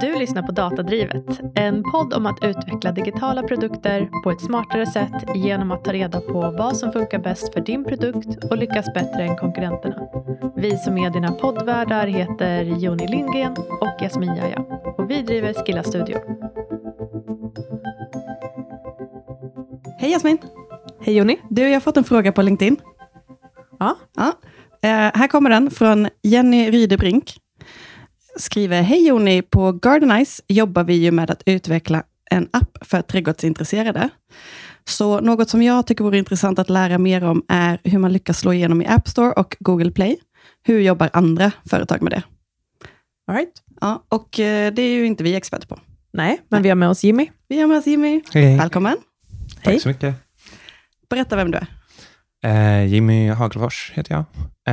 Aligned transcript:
Du 0.00 0.18
lyssnar 0.18 0.42
på 0.42 0.52
Datadrivet, 0.52 1.40
en 1.54 1.82
podd 1.82 2.14
om 2.14 2.26
att 2.26 2.44
utveckla 2.44 2.92
digitala 2.92 3.42
produkter 3.42 4.10
på 4.24 4.30
ett 4.30 4.40
smartare 4.40 4.86
sätt 4.86 5.24
genom 5.34 5.70
att 5.70 5.84
ta 5.84 5.92
reda 5.92 6.20
på 6.20 6.40
vad 6.58 6.76
som 6.76 6.92
funkar 6.92 7.18
bäst 7.18 7.54
för 7.54 7.60
din 7.60 7.84
produkt 7.84 8.44
och 8.44 8.56
lyckas 8.56 8.94
bättre 8.94 9.22
än 9.22 9.36
konkurrenterna. 9.36 10.08
Vi 10.56 10.76
som 10.76 10.98
är 10.98 11.10
dina 11.10 11.32
poddvärdar 11.32 12.06
heter 12.06 12.62
Joni 12.62 13.08
Lindgren 13.08 13.56
och 13.80 14.02
Jasmin 14.02 14.36
Jaja 14.36 14.58
och 14.98 15.10
vi 15.10 15.22
driver 15.22 15.54
Skilla 15.54 15.82
Studio. 15.82 16.18
Hej 19.98 20.10
Jasmin! 20.10 20.38
Hej 21.00 21.16
Joni! 21.16 21.38
Du, 21.50 21.62
jag 21.62 21.74
har 21.74 21.80
fått 21.80 21.96
en 21.96 22.04
fråga 22.04 22.32
på 22.32 22.42
LinkedIn. 22.42 22.76
Ja. 23.78 23.96
ja. 24.16 24.32
Eh, 24.82 25.10
här 25.14 25.28
kommer 25.28 25.50
den 25.50 25.70
från 25.70 26.08
Jenny 26.22 26.70
Rydebrink. 26.70 27.34
Skriver, 28.38 28.82
hej 28.82 29.08
Joni, 29.08 29.42
på 29.42 29.72
Gardenize 29.72 30.42
jobbar 30.48 30.84
vi 30.84 30.94
ju 30.94 31.10
med 31.10 31.30
att 31.30 31.42
utveckla 31.46 32.02
en 32.30 32.48
app 32.52 32.78
för 32.80 33.02
trädgårdsintresserade. 33.02 34.08
Så 34.84 35.20
något 35.20 35.50
som 35.50 35.62
jag 35.62 35.86
tycker 35.86 36.04
vore 36.04 36.18
intressant 36.18 36.58
att 36.58 36.70
lära 36.70 36.98
mer 36.98 37.24
om 37.24 37.42
är 37.48 37.78
hur 37.84 37.98
man 37.98 38.12
lyckas 38.12 38.38
slå 38.38 38.52
igenom 38.52 38.82
i 38.82 38.86
App 38.86 39.08
Store 39.08 39.32
och 39.32 39.56
Google 39.60 39.90
Play. 39.90 40.16
Hur 40.62 40.80
jobbar 40.80 41.10
andra 41.12 41.52
företag 41.70 42.02
med 42.02 42.12
det? 42.12 42.22
All 43.26 43.36
right. 43.36 43.52
Ja, 43.80 44.04
och 44.08 44.40
eh, 44.40 44.72
det 44.72 44.82
är 44.82 44.94
ju 44.94 45.06
inte 45.06 45.24
vi 45.24 45.34
experter 45.34 45.68
på. 45.68 45.78
Nej, 46.12 46.40
men 46.48 46.62
vi 46.62 46.68
har 46.68 46.76
med 46.76 46.88
oss 46.88 47.04
Jimmy. 47.04 47.30
Vi 47.48 47.60
har 47.60 47.66
med 47.68 47.78
oss 47.78 47.86
Jimmy. 47.86 48.22
Hej. 48.32 48.56
Välkommen. 48.56 48.96
Tack 49.54 49.66
Hej. 49.66 49.80
så 49.80 49.88
mycket. 49.88 50.14
Berätta 51.10 51.36
vem 51.36 51.50
du 51.50 51.58
är. 51.58 51.66
Eh, 52.44 52.86
Jimmy 52.86 53.28
Hagelfors 53.28 53.92
heter 53.94 54.14
jag. 54.14 54.24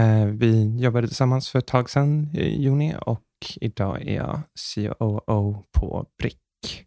Eh, 0.03 0.25
vi 0.25 0.77
jobbade 0.79 1.07
tillsammans 1.07 1.49
för 1.49 1.59
ett 1.59 1.67
tag 1.67 1.89
sedan 1.89 2.29
i 2.33 2.61
juni 2.63 2.95
och 3.01 3.21
idag 3.61 4.01
är 4.07 4.15
jag 4.15 4.39
COO 4.75 5.63
på 5.71 6.05
Brick. 6.19 6.85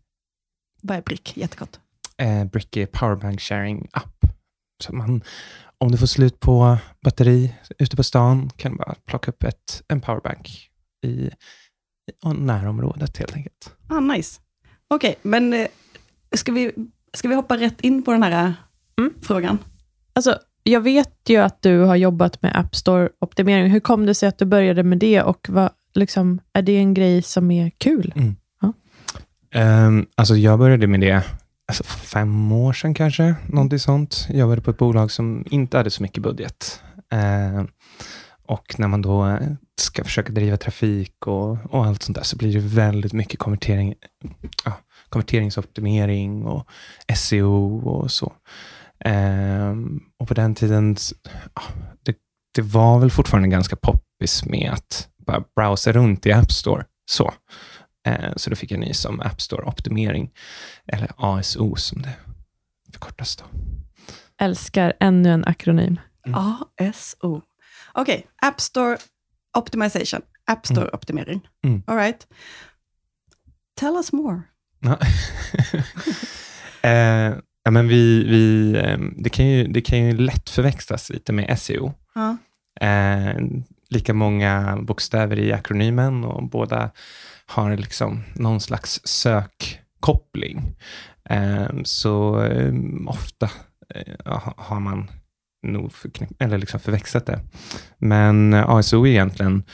Vad 0.82 0.96
är 0.96 1.02
Brick? 1.02 1.36
Jättekort. 1.36 1.77
Eh, 2.16 2.44
Brick 2.44 2.77
är 2.77 2.86
powerbank 2.86 3.41
sharing 3.41 3.88
app. 3.92 4.14
Så 4.84 4.94
man, 4.94 5.22
om 5.78 5.92
du 5.92 5.98
får 5.98 6.06
slut 6.06 6.41
på 6.41 6.78
batteri 7.02 7.55
ute 7.78 7.96
på 7.96 8.02
stan 8.02 8.50
kan 8.56 8.72
du 8.72 8.78
bara 8.78 8.94
plocka 9.06 9.30
upp 9.30 9.42
ett, 9.42 9.83
en 9.88 10.00
powerbank 10.00 10.70
i, 11.06 11.08
i 11.08 11.30
närområdet 12.34 13.16
helt 13.18 13.34
enkelt. 13.36 13.74
Ah, 13.88 14.00
nice. 14.00 14.40
Okej, 14.88 15.16
men 15.22 15.52
eh, 15.52 15.66
ska 16.36 16.52
vi, 16.52 16.72
ska 17.14 17.28
vi 17.28 17.34
hoppa 17.34 17.56
rätt 17.56 17.80
in 17.80 18.02
på 18.02 18.12
den 18.12 18.22
här 18.22 18.44
eh, 18.46 18.52
Mm. 18.98 19.14
frågan? 19.22 19.58
Alltså, 20.12 20.38
jag 20.62 20.80
vet 20.80 21.18
ju 21.28 21.36
att 21.36 21.62
du 21.62 21.78
har 21.80 21.96
jobbat 21.96 22.42
med 22.42 22.56
App 22.56 22.74
Store-optimering. 22.74 23.66
Hur 23.68 23.80
kom 23.80 24.06
det 24.06 24.14
sig 24.14 24.28
att 24.28 24.38
du 24.38 24.44
började 24.44 24.83
med 24.83 24.98
det 24.98 25.22
och 25.22 25.46
vad, 25.50 25.70
liksom, 25.98 26.41
är 26.52 26.62
det 26.62 26.77
en 26.77 26.94
grej 26.94 27.22
som 27.22 27.50
är 27.50 27.70
kul? 27.78 28.12
Um, 29.54 30.06
alltså 30.14 30.36
jag 30.36 30.58
började 30.58 30.86
med 30.86 31.00
det 31.00 31.24
alltså 31.68 31.84
fem 31.84 32.52
år 32.52 32.72
sedan 32.72 32.94
kanske, 32.94 33.34
någonting 33.46 33.78
sånt. 33.78 34.27
Jag 34.28 34.38
jobbade 34.38 34.60
på 34.60 34.70
ett 34.70 34.78
bolag 34.78 35.10
som 35.10 35.44
inte 35.50 35.77
hade 35.77 35.90
så 35.90 36.02
mycket 36.02 36.22
budget. 36.22 36.82
Ehm, 37.10 37.68
och 38.46 38.74
när 38.78 38.88
man 38.88 39.02
då 39.02 39.38
ska 39.80 40.05
försöka 40.05 40.32
driva 40.32 40.56
trafik 40.56 41.27
och, 41.27 41.50
och 41.70 41.86
allt 41.86 42.02
sånt 42.02 42.16
där, 42.16 42.24
så 42.24 42.36
blir 42.36 42.52
det 42.52 42.60
väldigt 42.60 43.12
mycket 43.12 43.38
konvertering, 43.38 43.94
ja, 44.64 44.72
konverteringsoptimering 45.08 46.46
och 46.46 46.68
SEO 47.16 47.88
och 47.88 48.10
så. 48.10 48.33
Ehm, 49.05 50.00
och 50.18 50.28
på 50.28 50.34
den 50.34 50.55
tiden, 50.55 50.96
ja, 51.55 51.62
det, 52.02 52.16
det 52.55 52.62
var 52.62 52.98
väl 52.98 53.10
fortfarande 53.10 53.48
ganska 53.48 53.77
poppis 53.77 54.44
med 54.44 54.70
att 54.72 55.08
bara 55.28 55.44
browsa 55.56 55.92
runt 55.92 56.26
i 56.26 56.32
App 56.32 56.52
Store. 56.52 56.84
Så. 57.10 57.32
Eh, 58.06 58.32
Så 58.36 58.50
då 58.50 58.56
fick 58.56 58.70
jag 58.70 58.80
nys 58.80 59.04
om 59.04 59.20
App 59.20 59.40
Store-optimering, 59.40 60.30
eller 60.86 61.10
ASO 61.16 61.76
som 61.76 62.02
det 62.02 62.14
förkortas. 62.92 63.36
Då. 63.36 63.44
Älskar 64.40 64.92
ännu 65.00 65.28
en 65.30 65.44
akronym. 65.44 66.00
Mm. 66.27 66.40
ASO. 66.80 67.42
Okej, 67.92 68.27
App 68.42 68.61
Store 68.61 68.98
Optimization. 69.58 70.20
App 70.46 70.67
Store 70.67 70.88
Optimering. 70.92 71.48
Mm. 71.64 71.83
All 71.86 71.96
right. 71.96 72.27
Tell 73.80 73.94
us 73.96 74.12
more. 74.12 74.42
Ja. 74.80 74.98
eh, 76.88 77.34
ja, 77.64 77.70
men 77.70 77.88
vi, 77.88 78.24
vi, 78.24 78.74
eh, 78.78 78.98
det, 79.17 79.30
kan 79.30 79.46
ju, 79.46 79.67
det 79.67 79.80
kan 79.80 79.98
ju 79.98 80.17
lätt 80.17 80.50
förväxlas 80.50 81.11
lite 81.11 81.33
med 81.33 81.58
SEO. 81.58 81.92
Ja. 82.14 82.36
Eh, 82.80 83.36
lika 83.90 84.14
många 84.14 84.78
bokstäver 84.82 85.38
i 85.38 85.52
akronymen 85.52 86.24
och 86.24 86.48
båda 86.48 86.90
har 87.46 87.76
liksom 87.76 88.24
någon 88.34 88.60
slags 88.60 89.00
sökkoppling. 89.04 90.76
Ehm, 91.24 91.84
så 91.84 92.42
eh, 92.42 92.72
ofta 93.06 93.50
eh, 93.94 94.52
har 94.56 94.80
man 94.80 95.10
nog 95.62 95.92
förknipp- 95.92 96.42
eller 96.42 96.58
liksom 96.58 96.80
förväxlat 96.80 97.26
det. 97.26 97.40
Men 97.98 98.52
eh, 98.52 98.70
ASO 98.70 99.06
är 99.06 99.10
egentligen 99.10 99.64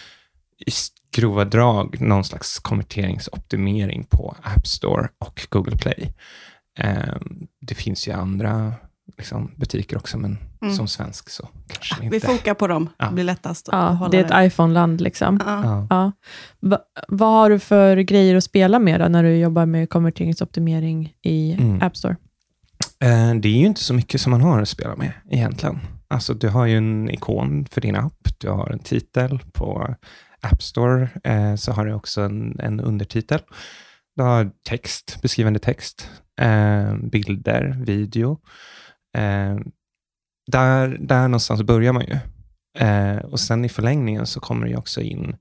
i 0.66 0.70
grova 1.16 1.44
drag 1.44 2.00
någon 2.00 2.25
slags 2.25 2.58
konverteringsoptimering 2.58 4.04
på 4.04 4.36
App 4.42 4.66
Store 4.66 5.08
och 5.19 5.46
Google 5.50 5.76
Play. 5.76 6.12
Ehm, 6.78 7.46
det 7.60 7.75
finns 7.75 8.08
ju 8.08 8.12
andra 8.12 8.72
liksom, 9.19 9.50
butiker 9.56 9.97
också, 9.97 10.19
men 10.19 10.38
Mm. 10.62 10.76
som 10.76 10.88
svensk 10.88 11.30
så 11.30 11.48
kanske 11.69 12.08
Vi 12.08 12.14
inte. 12.16 12.26
fokar 12.26 12.54
på 12.54 12.66
dem. 12.66 12.88
Ja. 12.98 13.06
Det 13.08 13.14
blir 13.14 13.25
lättast 13.25 13.69
att 13.69 13.72
Ja, 13.75 13.88
hålla 13.88 14.10
det 14.10 14.19
är 14.19 14.25
ett 14.44 14.52
iPhone-land. 14.52 15.00
Liksom. 15.00 15.41
Ja. 15.47 15.64
Ja. 15.64 15.86
Ja. 15.91 16.12
Va, 16.60 16.78
vad 17.08 17.28
har 17.28 17.50
du 17.50 17.58
för 17.58 17.97
grejer 17.97 18.36
att 18.36 18.44
spela 18.44 18.78
med 18.78 19.00
då, 19.00 19.08
när 19.08 19.22
du 19.22 19.36
jobbar 19.36 19.66
med 19.66 19.91
konverteringsoptimering 19.91 21.12
i 21.22 21.52
Mm. 21.52 21.82
App 21.82 21.97
Store? 21.97 22.16
Eh, 23.00 23.34
det 23.34 23.48
är 23.48 23.58
ju 23.58 23.66
inte 23.66 23.80
så 23.80 23.94
mycket 23.94 24.20
som 24.20 24.30
man 24.30 24.41
har 24.41 24.62
att 24.62 24.69
spela 24.69 24.97
med 24.97 25.12
egentligen. 25.31 25.78
Alltså, 26.08 26.34
du 26.34 26.48
har 26.48 26.66
ju 26.66 26.76
en 26.76 27.10
ikon 27.10 27.66
för 27.70 27.81
din 27.81 27.96
app, 27.96 28.28
du 28.38 28.48
har 28.50 28.70
en 28.70 28.78
titel 28.78 29.41
på 29.52 29.94
App 30.41 30.62
Store, 30.62 31.08
eh, 31.25 31.54
så 31.54 31.72
har 31.72 31.86
du 31.86 31.92
också 31.92 32.20
en, 32.22 32.60
en 32.60 32.81
undertitel. 32.81 33.41
Du 34.16 34.22
har 34.22 34.50
text, 34.69 35.19
beskrivande 35.22 35.58
text, 35.58 36.10
eh, 36.41 36.94
bilder, 36.96 37.76
video. 37.86 38.38
Eh, 39.14 39.56
där, 40.47 40.88
där 41.00 41.28
någonstans 41.28 41.62
börjar 41.62 41.92
man 41.92 42.04
ju. 42.06 42.19
Eh, 42.78 43.16
och 43.16 43.41
sen 43.41 43.64
i 43.64 43.69
förlängningen 43.69 44.26
så 44.26 44.41
kommer 44.41 44.66
det 44.66 44.76
också 44.76 45.00
in 45.00 45.36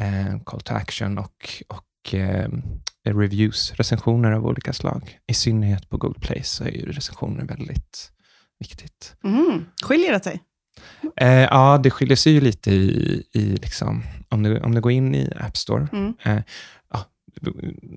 eh, 0.00 0.40
call 0.44 0.60
to 0.60 0.74
action 0.74 1.18
och, 1.18 1.62
och 1.68 2.14
eh, 2.14 2.48
reviews, 3.08 3.72
recensioner 3.72 4.32
av 4.32 4.46
olika 4.46 4.72
slag. 4.72 5.18
I 5.26 5.34
synnerhet 5.34 5.88
på 5.88 5.96
Google 5.96 6.20
Play 6.20 6.42
så 6.42 6.64
är 6.64 6.68
ju 6.70 6.92
recensioner 6.92 7.44
väldigt 7.44 8.12
viktigt. 8.58 9.16
Mm. 9.24 9.64
Skiljer 9.84 10.12
det 10.12 10.20
sig? 10.24 10.42
Eh, 11.16 11.28
ja, 11.42 11.78
det 11.82 11.90
skiljer 11.90 12.16
sig 12.16 12.32
ju 12.32 12.40
lite 12.40 12.70
i, 12.70 13.22
i 13.32 13.40
liksom, 13.56 14.02
om, 14.28 14.42
du, 14.42 14.60
om 14.60 14.74
du 14.74 14.80
går 14.80 14.92
in 14.92 15.14
i 15.14 15.32
App 15.36 15.56
Store, 15.56 15.88
Mm. 15.92 16.14
eh, 16.24 16.42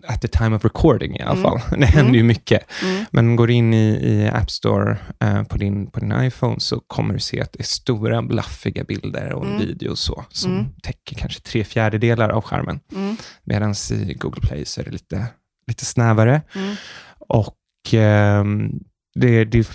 at 0.07 0.21
the 0.21 0.27
time 0.27 0.55
of 0.55 0.63
recording 0.65 1.15
i 1.17 1.21
alla 1.21 1.31
Mm. 1.31 1.43
fall. 1.43 1.59
Det 1.79 1.85
händer 1.85 2.01
Mm. 2.09 2.15
ju 2.15 2.23
mycket. 2.23 2.63
Mm. 2.83 3.05
Men 3.11 3.35
går 3.35 3.51
in 3.51 3.73
i, 3.73 3.87
i 3.87 4.27
App 4.33 4.51
Store 4.51 4.97
eh, 5.19 5.43
på, 5.43 5.57
din, 5.57 5.91
på 5.91 5.99
din 5.99 6.11
iPhone 6.21 6.59
så 6.59 6.79
kommer 6.79 7.13
du 7.13 7.19
se 7.19 7.41
att 7.41 7.53
det 7.53 7.59
är 7.59 7.63
stora 7.63 8.21
blaffiga 8.21 8.83
bilder 8.83 9.33
och 9.33 9.45
en 9.45 9.51
Mm. 9.55 9.67
video 9.67 9.91
och 9.91 9.97
så, 9.99 10.25
som 10.29 10.51
Mm. 10.51 10.65
täcker 10.83 11.15
kanske 11.15 11.41
tre 11.41 11.63
fjärdedelar 11.63 12.29
av 12.29 12.41
skärmen. 12.43 12.79
Mm. 12.95 13.15
Medan 13.43 13.73
i 13.91 14.13
Google 14.13 14.41
Play 14.41 14.65
så 14.65 14.81
är 14.81 14.85
det 14.85 14.91
lite, 14.91 15.25
lite 15.67 15.85
snävare. 15.85 16.41
Mm. 16.55 16.75
Och 17.19 17.57
ehm, 17.93 18.71
det, 19.15 19.45
det, 19.45 19.69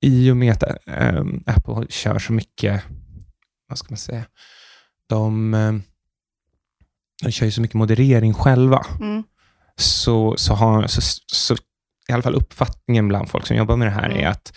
i 0.00 0.30
och 0.30 0.36
med 0.36 0.52
att 0.52 0.62
ehm, 0.86 1.42
Apple 1.46 1.86
kör 1.88 2.18
så 2.18 2.32
mycket, 2.32 2.82
vad 3.68 3.78
ska 3.78 3.86
man 3.90 3.96
säga, 3.98 4.24
de, 5.08 5.54
ehm, 5.54 5.82
de 7.22 7.30
kör 7.30 7.46
ju 7.46 7.52
så 7.52 7.60
mycket 7.60 7.74
moderering 7.74 8.34
själva. 8.34 8.86
Mm. 9.00 9.22
Så, 9.76 10.34
så, 10.36 10.54
har, 10.54 10.86
så, 10.86 11.00
så 11.26 11.54
i 12.08 12.12
alla 12.12 12.22
fall 12.22 12.34
uppfattningen 12.34 13.08
bland 13.08 13.28
folk 13.30 13.46
som 13.46 13.56
jobbar 13.56 13.76
med 13.76 13.86
det 13.88 13.92
här 13.92 14.10
Mm. 14.10 14.24
är 14.24 14.26
att 14.28 14.52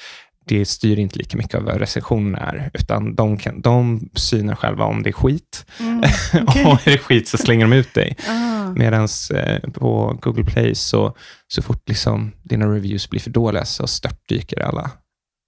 det 0.46 0.66
styr 0.66 1.00
inte 1.00 1.18
lika 1.18 1.38
mycket 1.38 1.56
av 1.56 1.64
vad 1.64 1.78
recensionen 1.78 2.36
är, 2.36 2.72
utan 2.74 3.16
de, 3.16 3.38
kan, 3.38 3.62
de 3.62 4.10
synar 4.14 4.56
själva 4.56 4.86
om 4.86 5.04
det 5.04 5.10
är 5.10 5.14
skit. 5.14 5.66
Mm. 5.80 6.04
Okej. 6.48 6.66
och 6.72 6.88
är 6.88 6.92
det 6.92 6.98
skit 6.98 7.28
så 7.28 7.38
slänger 7.38 7.66
de 7.66 7.74
ut 7.76 7.94
dig. 7.94 8.16
Ah. 8.30 8.74
Medan 8.76 9.08
eh, 9.34 9.70
på 9.72 10.18
Google 10.22 10.44
Play, 10.44 10.76
så, 10.76 11.16
så 11.48 11.62
fort 11.62 11.90
liksom 11.90 12.32
dina 12.44 12.66
reviews 12.66 13.10
blir 13.10 13.20
för 13.20 13.30
dåliga, 13.30 13.66
så 13.66 13.88
störtdyker 13.88 14.60
alla, 14.60 14.92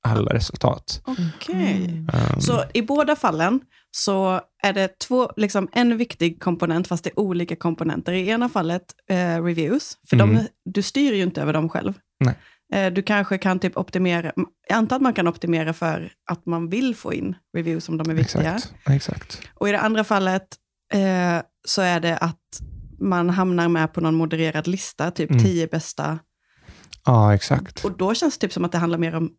alla 0.07 0.33
resultat. 0.33 1.01
Okej. 1.05 1.85
Mm. 1.85 2.09
Um, 2.35 2.41
Så 2.41 2.63
i 2.73 2.81
båda 2.81 3.15
fallen 3.15 3.61
så 3.91 4.41
är 4.63 4.73
det 4.73 4.99
två, 4.99 5.31
liksom 5.37 5.67
en 5.71 5.97
viktig 5.97 6.41
komponent, 6.43 6.87
fast 6.87 7.03
det 7.03 7.09
är 7.09 7.19
olika 7.19 7.55
komponenter. 7.55 8.13
I 8.13 8.29
ena 8.29 8.49
fallet 8.49 8.83
eh, 9.09 9.43
reviews, 9.43 9.97
för 10.09 10.15
Mm. 10.15 10.35
de, 10.35 10.47
du 10.65 10.81
styr 10.81 11.13
ju 11.13 11.23
inte 11.23 11.41
över 11.41 11.53
dem 11.53 11.69
själv. 11.69 11.93
Nej. 12.19 12.35
Eh, 12.73 12.93
du 12.93 13.01
kanske 13.01 13.37
kan 13.37 13.59
typ 13.59 13.77
optimera, 13.77 14.31
jag 14.67 14.77
antar 14.77 14.95
att 14.95 15.01
man 15.01 15.13
kan 15.13 15.27
optimera 15.27 15.73
för 15.73 16.11
att 16.31 16.45
man 16.45 16.69
vill 16.69 16.95
få 16.95 17.13
in 17.13 17.35
reviews 17.57 17.89
om 17.89 17.97
de 17.97 18.09
är 18.09 18.13
viktiga. 18.13 18.53
exakt, 18.55 18.73
exakt. 18.89 19.41
Och 19.53 19.69
i 19.69 19.71
det 19.71 19.79
andra 19.79 20.03
fallet 20.03 20.47
eh, 20.93 21.41
så 21.67 21.81
är 21.81 21.99
det 21.99 22.17
att 22.17 22.35
man 23.01 23.29
hamnar 23.29 23.67
med 23.69 23.93
på 23.93 24.01
någon 24.01 24.15
modererad 24.15 24.67
lista, 24.67 25.11
typ 25.11 25.29
Mm. 25.31 25.43
tio 25.43 25.67
bästa. 25.67 26.19
Ja, 27.05 27.33
exakt. 27.35 27.85
Och 27.85 27.97
då 27.97 28.13
känns 28.13 28.37
det 28.37 28.47
typ 28.47 28.53
som 28.53 28.65
att 28.65 28.71
det 28.71 28.77
handlar 28.77 28.97
mer 28.97 29.15
om 29.15 29.31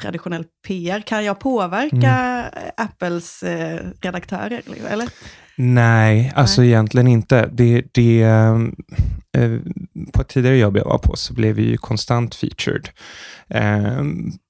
traditionell 0.00 0.44
PR. 0.66 1.00
Kan 1.00 1.24
jag 1.24 1.40
påverka 1.40 1.96
Mm. 1.96 2.70
Apples 2.76 3.42
eh, 3.42 3.80
redaktörer? 4.00 4.62
Eller? 4.88 5.08
Nej, 5.56 6.32
alltså 6.34 6.64
egentligen 6.64 7.06
inte. 7.06 7.48
Det, 7.52 7.84
det, 7.92 8.22
ehm, 8.22 8.74
eh, 9.36 9.58
på 10.12 10.20
ett 10.20 10.28
tidigare 10.28 10.56
jobb 10.56 10.76
jag 10.76 10.84
var 10.84 10.98
på 10.98 11.16
så 11.16 11.34
blev 11.34 11.54
vi 11.54 11.62
ju 11.62 11.76
konstant 11.76 12.34
featured 12.34 12.88
eh, 13.48 14.02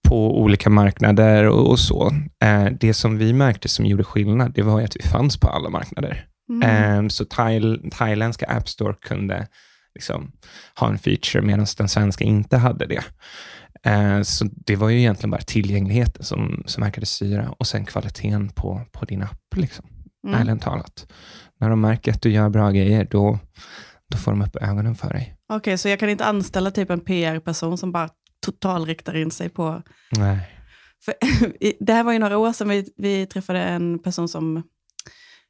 på 0.09 0.41
olika 0.41 0.71
marknader 0.71 1.45
och, 1.49 1.71
och 1.71 1.79
så. 1.79 2.13
Eh, 2.45 2.65
det 2.81 2.95
som 2.95 3.19
vi 3.19 3.33
märkte 3.33 3.69
som 3.69 3.87
gjorde 3.87 4.05
skillnad, 4.05 4.53
det 4.55 4.63
var 4.63 4.81
att 4.81 4.97
vi 4.97 5.03
fanns 5.03 5.37
på 5.41 5.49
alla 5.49 5.71
marknader. 5.71 6.27
Mm. 6.63 7.11
Så 7.11 7.25
Thail, 7.25 7.91
thailändska 7.93 8.47
App 8.47 8.69
Store 8.69 8.95
kunde 9.01 9.47
liksom 9.95 10.33
ha 10.75 10.89
en 10.89 10.99
feature 10.99 11.43
medan 11.43 11.67
den 11.79 11.89
svenska 11.89 12.25
inte 12.25 12.57
hade 12.57 12.87
det. 12.87 13.03
Eh, 13.87 14.23
så 14.23 14.45
det 14.67 14.77
var 14.77 14.89
ju 14.89 14.99
egentligen 14.99 15.31
bara 15.31 15.41
tillgängligheten 15.43 16.25
som, 16.25 16.63
som 16.67 16.83
verkade 16.83 17.07
styra 17.07 17.51
och 17.59 17.67
sen 17.67 17.85
kvaliteten 17.85 18.49
på, 18.49 18.81
på 18.93 19.05
din 19.05 19.23
app. 19.23 19.57
Liksom 19.57 19.87
Mm. 20.27 20.41
ärligt 20.49 20.63
talat. 20.63 21.13
När 21.61 21.71
de 21.71 21.81
märker 21.81 22.13
att 22.13 22.23
du 22.23 22.31
gör 22.31 22.49
bra 22.49 22.71
grejer, 22.71 23.09
då, 23.11 23.39
då 24.11 24.19
får 24.19 24.33
de 24.33 24.43
upp 24.43 24.57
ögonen 24.57 24.95
för 24.95 25.09
dig. 25.13 25.37
Okej, 25.53 25.79
så 25.79 25.89
jag 25.89 25.99
kan 25.99 26.09
inte 26.09 26.25
anställa 26.25 26.71
typ 26.71 26.91
en 26.91 27.01
PR-person 27.01 27.79
som 27.79 27.93
bara 27.93 28.09
totalriktar 28.47 29.17
in 29.17 29.31
sig 29.31 29.49
på... 29.49 29.83
Nej. 30.19 30.39
För, 31.05 31.15
det 31.85 31.93
här 31.93 32.05
var 32.05 32.13
ju 32.13 32.19
några 32.19 32.39
år 32.39 32.53
sedan 32.53 32.69
vi, 32.69 32.93
vi 32.97 33.27
träffade 33.27 33.61
en 33.63 33.99
person 33.99 34.29
som 34.29 34.63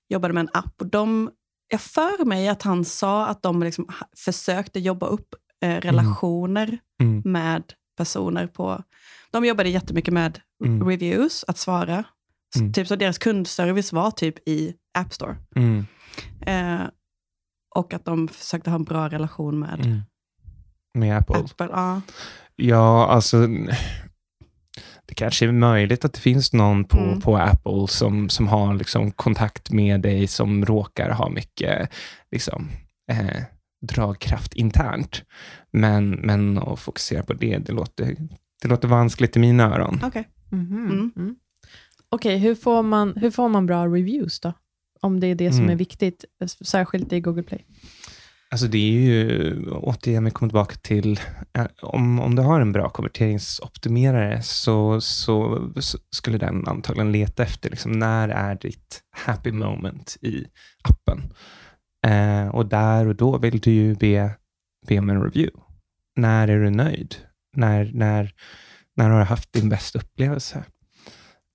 jobbade 0.08 0.34
med 0.34 0.40
en 0.40 0.50
app. 0.52 0.74
Och 0.80 0.86
de, 0.86 1.30
jag 1.68 1.80
för 1.80 2.24
mig 2.24 2.48
att 2.48 2.62
han 2.62 2.84
sa 2.84 3.26
att 3.26 3.42
de 3.42 3.62
liksom 3.62 3.88
försökte 4.24 4.80
jobba 4.80 5.06
upp 5.06 5.34
eh, 5.64 5.76
relationer 5.76 6.78
Mm. 7.02 7.22
med 7.24 7.62
personer 7.96 8.46
på... 8.46 8.82
De 9.30 9.44
jobbade 9.44 9.68
jättemycket 9.68 10.14
med 10.14 10.40
Mm. 10.64 10.88
reviews, 10.88 11.44
att 11.48 11.58
svara. 11.58 12.04
Mm. 12.56 12.72
Typ 12.72 12.86
så 12.88 12.96
deras 12.96 13.18
kundservice 13.18 13.92
var 13.92 14.10
typ 14.10 14.48
i 14.48 14.74
App 14.98 15.12
Store. 15.14 15.36
Mm. 15.56 15.86
Eh, 16.46 16.86
och 17.74 17.94
att 17.94 18.04
de 18.04 18.28
försökte 18.28 18.70
ha 18.70 18.74
en 18.76 18.84
bra 18.84 19.08
relation 19.08 19.58
med 19.58 19.80
Mm. 19.86 20.00
Med 20.94 21.16
Apple. 21.18 21.36
Apple. 21.36 21.68
Ja. 21.72 22.00
Ja, 22.56 23.06
alltså 23.06 23.46
det 25.06 25.14
kanske 25.14 25.46
är 25.46 25.52
möjligt 25.52 26.04
att 26.04 26.12
det 26.12 26.20
finns 26.20 26.52
någon 26.52 26.84
på, 26.84 26.98
Mm. 26.98 27.20
på 27.20 27.36
Apple 27.36 27.88
som, 27.88 28.28
som 28.28 28.48
har 28.48 28.74
liksom 28.74 29.10
kontakt 29.12 29.70
med 29.70 30.00
dig 30.00 30.26
som 30.26 30.64
råkar 30.64 31.10
ha 31.10 31.28
mycket 31.28 31.88
liksom, 32.30 32.68
eh, 33.10 33.42
dragkraft 33.82 34.54
internt. 34.54 35.22
Men, 35.70 36.10
men 36.10 36.58
att 36.58 36.80
fokusera 36.80 37.22
på 37.22 37.32
det, 37.32 37.58
det 37.58 37.72
låter, 37.72 38.16
det 38.62 38.68
låter 38.68 38.88
vanskligt 38.88 39.36
i 39.36 39.40
mina 39.40 39.74
öron. 39.74 40.00
Okej. 40.04 40.28
Mhm. 40.50 40.86
Mm. 40.86 41.12
Mm. 41.16 41.36
Okej, 42.08 42.38
hur, 42.38 42.54
får 42.54 42.82
man, 42.82 43.12
hur 43.16 43.30
får 43.30 43.48
man 43.48 43.66
bra 43.66 43.86
reviews 43.86 44.40
då? 44.40 44.52
Om 45.00 45.20
det 45.20 45.26
är 45.26 45.34
det 45.34 45.50
som 45.50 45.60
Mm. 45.60 45.70
är 45.70 45.76
viktigt, 45.76 46.24
särskilt 46.64 47.12
i 47.12 47.20
Google 47.20 47.42
Play. 47.42 47.66
Alltså 48.50 48.66
det 48.66 48.78
är 48.78 49.00
ju, 49.00 49.70
återigen, 49.70 50.24
vi 50.24 50.30
kommer 50.30 50.50
tillbaka 50.50 50.74
till, 50.82 51.20
eh, 51.58 51.66
om, 51.82 52.20
om 52.20 52.34
du 52.36 52.42
har 52.42 52.60
en 52.60 52.72
bra 52.72 52.88
konverteringsoptimerare 52.90 54.42
så, 54.42 55.00
så, 55.00 55.68
så 55.80 55.98
skulle 56.10 56.38
den 56.38 56.68
antagligen 56.68 57.12
leta 57.12 57.42
efter, 57.42 57.70
liksom, 57.70 57.92
när 57.92 58.28
är 58.28 58.54
ditt 58.54 59.00
happy 59.10 59.52
moment 59.52 60.16
i 60.20 60.44
appen? 60.82 61.32
Eh, 62.06 62.48
och 62.48 62.66
där 62.66 63.06
och 63.06 63.16
då 63.16 63.38
vill 63.38 63.60
du 63.60 63.70
ju 63.70 63.94
be, 63.94 64.30
be 64.88 64.98
om 64.98 65.10
en 65.10 65.22
review. 65.22 65.62
När 66.16 66.48
är 66.48 66.60
du 66.60 66.70
nöjd? 66.70 67.14
När, 67.56 67.90
när, 67.94 68.34
när 68.96 69.10
har 69.10 69.18
du 69.18 69.24
haft 69.24 69.52
din 69.52 69.68
bästa 69.68 69.98
upplevelse? 69.98 70.64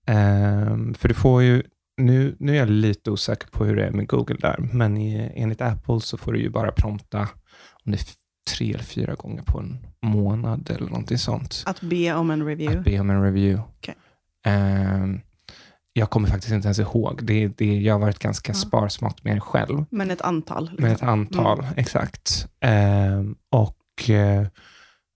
Eh, 0.08 0.78
för 0.94 1.08
du 1.08 1.14
får 1.14 1.44
ju, 1.44 1.64
nu, 1.98 2.36
nu 2.40 2.52
är 2.52 2.60
jag 2.60 2.70
lite 2.70 3.12
osäker 3.12 3.48
på 3.48 3.66
hur 3.66 3.76
det 3.76 3.86
är 3.86 3.92
med 3.92 4.08
Google 4.08 4.38
där, 4.40 4.70
men 4.74 4.98
i, 4.98 5.32
enligt 5.36 5.62
Apple 5.62 6.00
så 6.02 6.18
får 6.18 6.34
du 6.34 6.40
ju 6.40 6.50
bara 6.50 6.72
prompta 6.72 7.30
om 7.84 7.92
det 7.92 8.00
tre 8.48 8.74
eller 8.74 8.84
fyra 8.84 9.16
gånger 9.16 9.42
på 9.42 9.60
en 9.60 9.78
månad 10.02 10.70
eller 10.70 10.90
någonting 10.90 11.18
sånt. 11.18 11.64
Att 11.66 11.82
be 11.82 12.14
om 12.14 12.32
en 12.32 12.46
review. 12.46 12.80
Att 12.80 12.86
be 12.86 13.00
om 13.00 13.10
en 13.10 13.24
review. 13.24 13.64
Okej. 13.78 13.96
Ehm, 14.46 15.22
jag 15.98 16.10
kommer 16.10 16.30
faktiskt 16.30 16.54
inte 16.54 16.68
ens 16.68 16.80
ihåg. 16.80 17.20
Det, 17.24 17.48
det, 17.48 17.80
jag 17.82 17.94
har 17.94 18.00
varit 18.00 18.20
ganska 18.20 18.52
Ja. 18.52 18.56
sparsmak 18.56 19.24
med 19.24 19.36
det 19.36 19.42
själv. 19.42 19.86
Men 19.90 20.12
ett 20.12 20.22
antal. 20.22 20.64
Liksom. 20.64 20.84
Med 20.84 20.92
ett 20.92 21.04
antal, 21.04 21.68
exakt. 21.76 22.48
Ehm, 22.60 23.36
och 23.52 24.10
eh, 24.10 24.48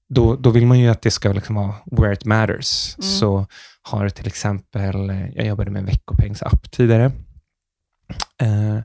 då, 0.09 0.35
då 0.35 0.49
vill 0.49 0.65
man 0.65 0.79
ju 0.79 0.89
att 0.89 1.01
det 1.01 1.11
ska 1.11 1.31
liksom 1.33 1.55
vara 1.55 1.73
where 1.85 2.13
it 2.13 2.25
matters. 2.25 2.95
Mm. 2.97 3.09
Så 3.09 3.45
har 3.81 4.09
till 4.09 4.27
exempel, 4.27 5.09
eh, 5.09 5.29
jag 5.29 5.45
jobbade 5.45 5.71
med 5.71 5.79
en 5.79 5.85
veckopengsapp 5.85 6.71
tidigare. 6.71 7.11
Eh, 8.41 8.77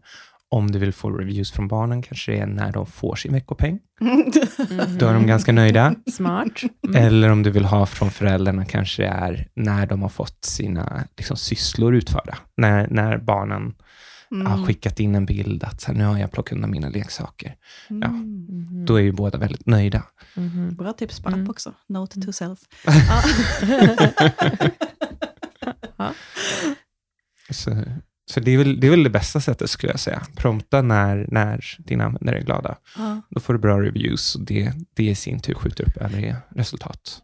om 0.51 0.71
du 0.71 0.79
vill 0.79 0.93
få 0.93 1.11
reviews 1.11 1.53
från 1.53 1.69
barnen 1.69 2.03
kanske 2.03 2.33
det 2.33 2.39
är 2.39 2.47
när 2.47 2.73
de 2.73 2.87
får 2.87 3.17
sin 3.17 3.33
veckopeng. 3.33 3.79
Mhm. 4.01 4.99
Då 4.99 5.07
är 5.07 5.15
de 5.15 5.27
ganska 5.27 5.53
nöjda. 5.53 5.95
Smart. 6.13 6.63
Mm. 6.87 7.05
Eller 7.07 7.31
om 7.31 7.43
du 7.43 7.51
vill 7.51 7.65
ha 7.65 7.87
från 7.87 8.11
föräldrarna 8.11 8.65
kanske 8.65 9.03
det 9.03 9.09
är 9.09 9.49
när 9.55 9.87
de 9.87 10.03
har 10.03 10.09
fått 10.09 10.45
sina 10.45 11.05
liksom, 11.17 11.37
sysslor 11.37 11.95
utförda. 11.95 12.39
När, 12.57 12.89
när 12.89 13.19
barnen 13.19 13.75
Mm. 14.31 14.47
har 14.47 14.67
skickat 14.67 15.01
in 15.01 15.15
en 15.15 15.27
bild 15.27 15.65
att 15.65 15.81
så 15.81 15.87
här, 15.93 15.99
nu 15.99 16.05
har 16.05 16.19
jag 16.19 16.33
plockat 16.33 16.53
undan 16.53 16.71
mina 16.71 16.89
leksaker. 16.89 17.55
ja. 17.89 17.95
Mm. 17.95 18.47
Mhm. 18.49 18.85
Då 18.87 18.97
är 18.97 19.01
ju 19.03 19.13
båda 19.13 19.39
väldigt 19.39 19.67
nöjda. 19.67 20.03
Mhm. 20.37 20.75
Bra 20.77 20.93
tips 20.93 21.21
på 21.21 21.29
Mm. 21.29 21.43
app 21.43 21.51
också. 21.51 21.73
Note 21.89 22.21
to 22.21 22.33
self. 22.33 22.59
Ja. 25.99 26.13
Så, 27.51 27.71
så 28.31 28.41
det, 28.41 28.51
är 28.51 28.59
väl, 28.59 28.81
det 28.81 28.87
är 28.87 28.91
väl 28.91 29.03
det 29.03 29.11
bästa 29.11 29.41
sättet 29.41 29.71
skulle 29.71 29.93
jag 29.93 30.01
säga. 30.01 30.23
Prompta 30.37 30.83
när, 30.83 31.27
när 31.31 31.65
dina 31.79 32.05
användare 32.05 32.39
är 32.39 32.43
glada. 32.43 32.77
Ja. 32.99 33.21
Då 33.31 33.41
får 33.41 33.53
du 33.53 33.59
bra 33.59 33.81
reviews 33.81 34.35
och 34.35 34.41
det, 34.41 34.73
det 34.95 35.05
i 35.05 35.15
sin 35.15 35.41
tur 35.41 35.55
skjuter 35.55 35.85
upp 35.89 35.97
övriga 35.97 36.37
resultat. 36.49 37.23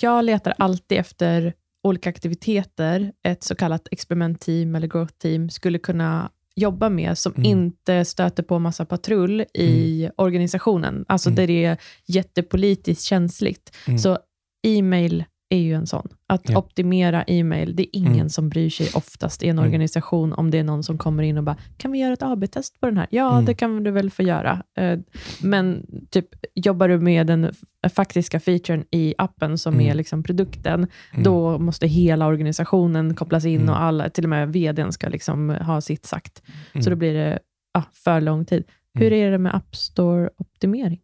Jag 0.00 0.24
letar 0.24 0.54
alltid 0.58 0.98
efter 0.98 1.52
olika 1.82 2.08
aktiviteter 2.10 3.12
ett 3.24 3.42
så 3.42 3.54
kallat 3.54 3.88
experimentteam 3.90 4.74
eller 4.74 4.86
growth 4.86 5.12
team 5.12 5.50
skulle 5.50 5.78
kunna 5.78 6.30
jobba 6.56 6.88
med, 6.88 7.18
som 7.18 7.32
Mm. 7.32 7.44
inte 7.44 8.04
stöter 8.04 8.42
på 8.42 8.58
massa 8.58 8.84
patrull 8.84 9.40
i 9.54 10.10
organisationen. 10.16 11.04
Alltså 11.08 11.28
Mm. 11.28 11.36
där 11.36 11.46
det 11.46 11.64
är 11.64 11.76
jättepolitiskt 12.06 13.04
känsligt. 13.04 13.76
Mm. 13.86 13.98
Så 13.98 14.18
e-mail 14.66 15.24
är 15.50 15.58
ju 15.58 15.74
en 15.74 15.86
sån. 15.86 16.08
Att 16.26 16.48
Ja. 16.48 16.58
optimera 16.58 17.22
e-mail, 17.22 17.76
det 17.76 17.82
är 17.82 17.88
ingen 17.98 18.12
Mm. 18.14 18.28
som 18.28 18.48
bryr 18.48 18.70
sig 18.70 18.88
oftast 18.94 19.42
i 19.42 19.48
en 19.48 19.58
Mm. 19.58 19.64
organisation 19.64 20.32
om 20.32 20.50
det 20.50 20.58
är 20.58 20.64
någon 20.64 20.82
som 20.82 20.98
kommer 20.98 21.22
in 21.22 21.38
och 21.38 21.44
bara, 21.44 21.56
kan 21.76 21.92
vi 21.92 21.98
göra 21.98 22.12
ett 22.12 22.22
AB-test 22.22 22.80
på 22.80 22.86
den 22.86 22.96
här? 22.96 23.06
Ja, 23.10 23.32
Mm. 23.32 23.44
det 23.44 23.54
kan 23.54 23.84
du 23.84 23.90
väl 23.90 24.10
få 24.10 24.22
göra. 24.22 24.62
Eh, 24.78 24.98
Men 25.42 25.86
typ, 26.10 26.26
jobbar 26.54 26.88
du 26.88 26.98
med 26.98 27.26
den 27.26 27.52
faktiska 27.94 28.40
featuren 28.40 28.84
i 28.90 29.14
appen 29.18 29.58
som 29.58 29.74
Mm. 29.74 29.86
är 29.90 29.94
liksom 29.94 30.22
produkten, 30.22 30.86
Mm. 31.12 31.22
då 31.24 31.58
måste 31.58 31.86
hela 31.86 32.26
organisationen 32.26 33.14
kopplas 33.14 33.44
in 33.44 33.56
Mm. 33.60 33.68
och 33.68 33.80
alla, 33.80 34.08
till 34.10 34.24
och 34.24 34.30
med 34.30 34.52
vdn 34.52 34.92
ska 34.92 35.08
liksom 35.08 35.50
ha 35.50 35.80
sitt 35.80 36.06
sagt. 36.06 36.42
Så 36.84 36.90
då 36.90 36.96
blir 36.96 37.14
det 37.14 37.38
ja, 37.74 37.82
för 37.92 38.20
lång 38.20 38.44
tid. 38.44 38.64
Hur 38.94 39.12
är 39.12 39.30
det 39.30 39.38
med 39.38 39.54
App 39.54 39.74
Store-optimering? 39.76 40.98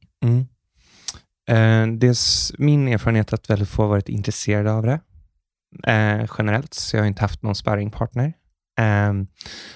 Eh, 1.48 1.86
dels 1.86 2.52
min 2.58 2.88
erfarenhet 2.88 3.32
att 3.32 3.50
väldigt 3.50 3.68
få 3.68 3.86
varit 3.86 4.08
intresserade 4.08 4.72
av 4.72 4.82
det 4.82 5.00
eh, 5.92 6.26
generellt, 6.38 6.74
så 6.74 6.96
jag 6.96 7.02
har 7.02 7.08
inte 7.08 7.22
haft 7.22 7.42
någon 7.42 7.54
sparringpartner. 7.54 8.32
Eh, 8.80 9.12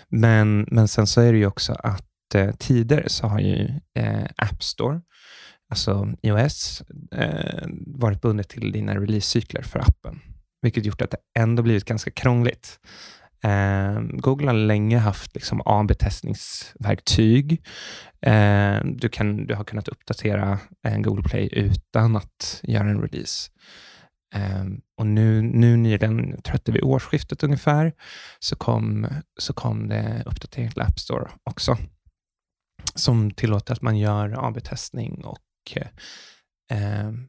men, 0.09 0.67
men 0.71 0.89
sen 0.89 1.07
så 1.07 1.21
är 1.21 1.33
det 1.33 1.39
ju 1.39 1.47
också 1.47 1.73
att 1.73 2.35
eh, 2.35 2.51
tidigare 2.59 3.09
så 3.09 3.27
har 3.27 3.41
ju 3.41 3.81
eh, 3.99 4.25
App 4.37 4.63
Store, 4.63 5.01
alltså 5.71 6.09
iOS, 6.23 6.83
eh, 7.13 7.67
varit 7.87 8.21
bundet 8.21 8.49
till 8.49 8.73
dina 8.73 8.95
releasecykler 8.95 9.63
för 9.63 9.79
appen, 9.79 10.21
vilket 10.63 10.87
gjort 10.87 11.03
att 11.03 11.11
det 11.11 11.19
ändå 11.39 11.63
blivit 11.63 11.85
ganska 11.85 12.11
krångligt. 12.11 12.81
Eh, 13.45 14.01
Google 14.01 14.47
har 14.47 14.55
länge 14.55 14.99
haft 14.99 15.35
liksom 15.35 15.63
AB-testningsverktyg. 15.65 17.63
Eh, 18.21 18.81
du, 18.85 19.09
kan, 19.09 19.47
du 19.47 19.55
har 19.55 19.65
kunnat 19.65 19.89
uppdatera 19.89 20.59
en 20.83 21.03
Google 21.03 21.23
Play 21.23 21.49
utan 21.53 22.17
att 22.17 22.61
göra 22.63 22.89
en 22.89 23.01
release. 23.01 23.51
Eh, 24.35 24.65
och 24.97 25.07
nu, 25.07 25.43
nu 25.43 25.77
nyligen, 25.77 26.31
jag 26.31 26.45
tror 26.45 26.55
att 26.55 26.65
det 26.65 26.73
vid 26.73 26.83
årsskiftet 26.83 27.43
ungefär, 27.43 27.93
så 28.39 28.57
kom, 28.57 29.07
så 29.39 29.53
kom 29.53 29.89
det 29.89 30.23
uppdatering 30.27 30.71
till 30.71 30.83
App 30.83 30.99
Store 30.99 31.31
också, 31.45 31.77
som 32.95 33.31
tillåter 33.31 33.73
att 33.73 33.83
man 33.83 33.99
gör 33.99 34.49
AB-testning 34.49 35.25
och 35.25 35.77
eh, 35.77 35.89
ehm, 36.71 37.29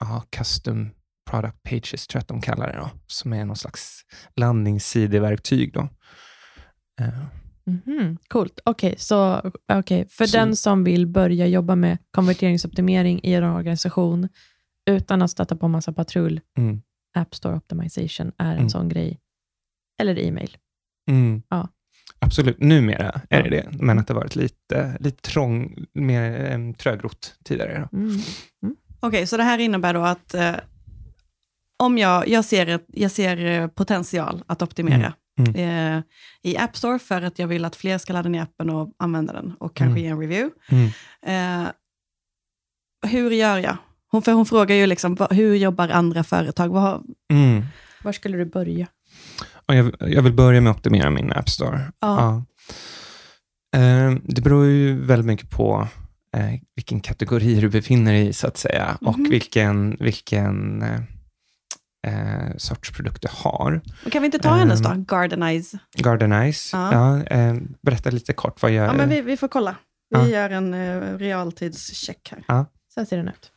ja, 0.00 0.24
custom 0.30 0.90
product 1.30 1.62
pages, 1.62 2.06
tror 2.06 2.18
jag 2.18 2.22
att 2.22 2.28
de 2.28 2.40
kallar 2.40 2.72
det, 2.72 2.78
då, 2.78 2.90
som 3.06 3.32
är 3.32 3.44
någon 3.44 3.56
slags 3.56 4.02
landningssideverktyg. 4.36 5.72
Då. 5.72 5.88
Eh, 7.00 7.08
Mhm, 7.86 8.18
Coolt. 8.28 8.60
Okej, 8.64 8.94
så 8.98 9.42
okej, 9.72 10.06
för 10.10 10.26
Så- 10.26 10.36
den 10.36 10.56
som 10.56 10.84
vill 10.84 11.06
börja 11.06 11.46
jobba 11.46 11.74
med 11.76 11.98
konverteringsoptimering 12.10 13.20
i 13.22 13.34
en 13.34 13.44
organisation 13.44 14.28
utan 14.90 15.22
att 15.22 15.30
stöta 15.30 15.56
på 15.56 15.68
massa 15.68 15.92
patrull, 15.92 16.40
Mm. 16.58 16.82
App 17.16 17.34
Store 17.34 17.56
Optimization 17.56 18.32
är 18.38 18.50
en 18.52 18.56
Mm. 18.56 18.70
sån 18.70 18.88
grej. 18.88 19.20
Eller 20.00 20.18
e-mail. 20.18 20.56
Mm. 21.10 21.42
Ja. 21.48 21.68
Absolut, 22.18 22.60
numera 22.60 23.20
är 23.30 23.42
det 23.50 23.56
Ja. 23.56 23.62
det, 23.70 23.78
men 23.84 23.98
att 23.98 24.06
det 24.06 24.14
varit 24.14 24.36
lite, 24.36 24.96
lite 25.00 25.22
trång, 25.30 25.84
mer 25.94 26.54
um, 26.54 26.74
trögrott 26.74 27.34
tidigare. 27.44 27.88
Då. 27.92 27.98
Mm. 27.98 28.20
Okej, 29.00 29.26
så 29.26 29.36
det 29.36 29.42
här 29.42 29.58
innebär 29.58 29.94
då 29.94 30.02
att 30.02 30.34
eh, 30.34 30.54
om 31.78 31.98
jag, 31.98 32.28
jag, 32.28 32.44
ser 32.44 32.66
ett, 32.66 32.84
jag 32.88 33.10
ser 33.10 33.44
eh, 33.46 33.66
potential 33.66 34.42
att 34.46 34.62
optimera 34.62 35.12
Mm. 35.40 35.54
eh, 35.96 36.02
i 36.42 36.56
App 36.56 36.76
Store 36.76 36.98
för 36.98 37.22
att 37.22 37.38
jag 37.38 37.46
vill 37.46 37.64
att 37.64 37.76
fler 37.76 37.98
ska 37.98 38.12
ladda 38.12 38.28
ner 38.28 38.42
appen 38.42 38.70
och 38.70 38.92
använda 38.98 39.32
den 39.32 39.52
och 39.60 39.76
kanske 39.76 40.00
Mm. 40.00 40.02
ge 40.02 40.08
en 40.08 40.18
review. 40.20 40.54
Mm. 40.70 41.64
Eh, 41.66 41.68
hur 43.10 43.30
gör 43.30 43.58
jag? 43.58 43.76
Hon, 44.10 44.22
för 44.22 44.32
hon 44.32 44.46
frågar 44.46 44.76
ju 44.76 44.86
liksom, 44.86 45.16
hur 45.30 45.54
jobbar 45.56 45.88
andra 45.88 46.24
företag? 46.24 46.68
Vad, 46.68 46.82
har- 46.82 47.02
Mm. 47.32 47.64
Var 48.02 48.12
skulle 48.12 48.36
du 48.36 48.44
börja? 48.44 48.86
Jag, 49.66 49.94
jag 50.00 50.22
vill 50.22 50.32
börja 50.32 50.60
med 50.60 50.70
att 50.70 50.76
optimera 50.76 51.10
min 51.10 51.32
App 51.32 51.48
Store. 51.48 51.80
Ja. 52.00 52.44
Ja. 53.72 53.78
Eh, 53.80 54.14
det 54.24 54.40
beror 54.40 54.66
ju 54.66 55.00
väldigt 55.04 55.26
mycket 55.26 55.50
på 55.50 55.88
eh, 56.36 56.60
vilken 56.76 57.00
kategori 57.00 57.60
du 57.60 57.68
befinner 57.68 58.12
dig 58.12 58.26
i, 58.28 58.32
så 58.32 58.46
att 58.46 58.56
säga, 58.56 58.98
och 59.00 59.18
Mhm. 59.18 59.30
vilken, 59.30 59.96
vilken 60.00 60.84
eh, 62.06 62.44
eh, 62.46 62.56
sorts 62.56 62.92
produkt 62.92 63.22
du 63.22 63.28
har. 63.30 63.80
kan 64.10 64.22
vi 64.22 64.26
inte 64.26 64.38
ta 64.38 64.54
hennes 64.54 64.80
då? 64.80 64.88
Ehm, 64.90 65.04
Gardenize. 65.04 65.78
Gardenize, 65.96 66.76
Ja. 66.76 66.92
ja. 66.92 67.22
eh, 67.36 67.54
berätta 67.82 68.10
lite 68.10 68.32
kort, 68.32 68.62
vad 68.62 68.70
gör 68.70 68.84
Ja, 68.86 68.92
men 68.92 69.08
vi, 69.08 69.20
vi 69.20 69.36
får 69.36 69.48
kolla. 69.48 69.76
Vi 70.10 70.18
Ja. 70.18 70.26
gör 70.28 70.50
en 70.50 70.74
uh, 70.74 71.18
realtidscheck 71.18 72.32
här. 72.46 72.64
Så 72.94 73.00
här 73.00 73.04
ser 73.04 73.16
den 73.16 73.28
ut. 73.28 73.52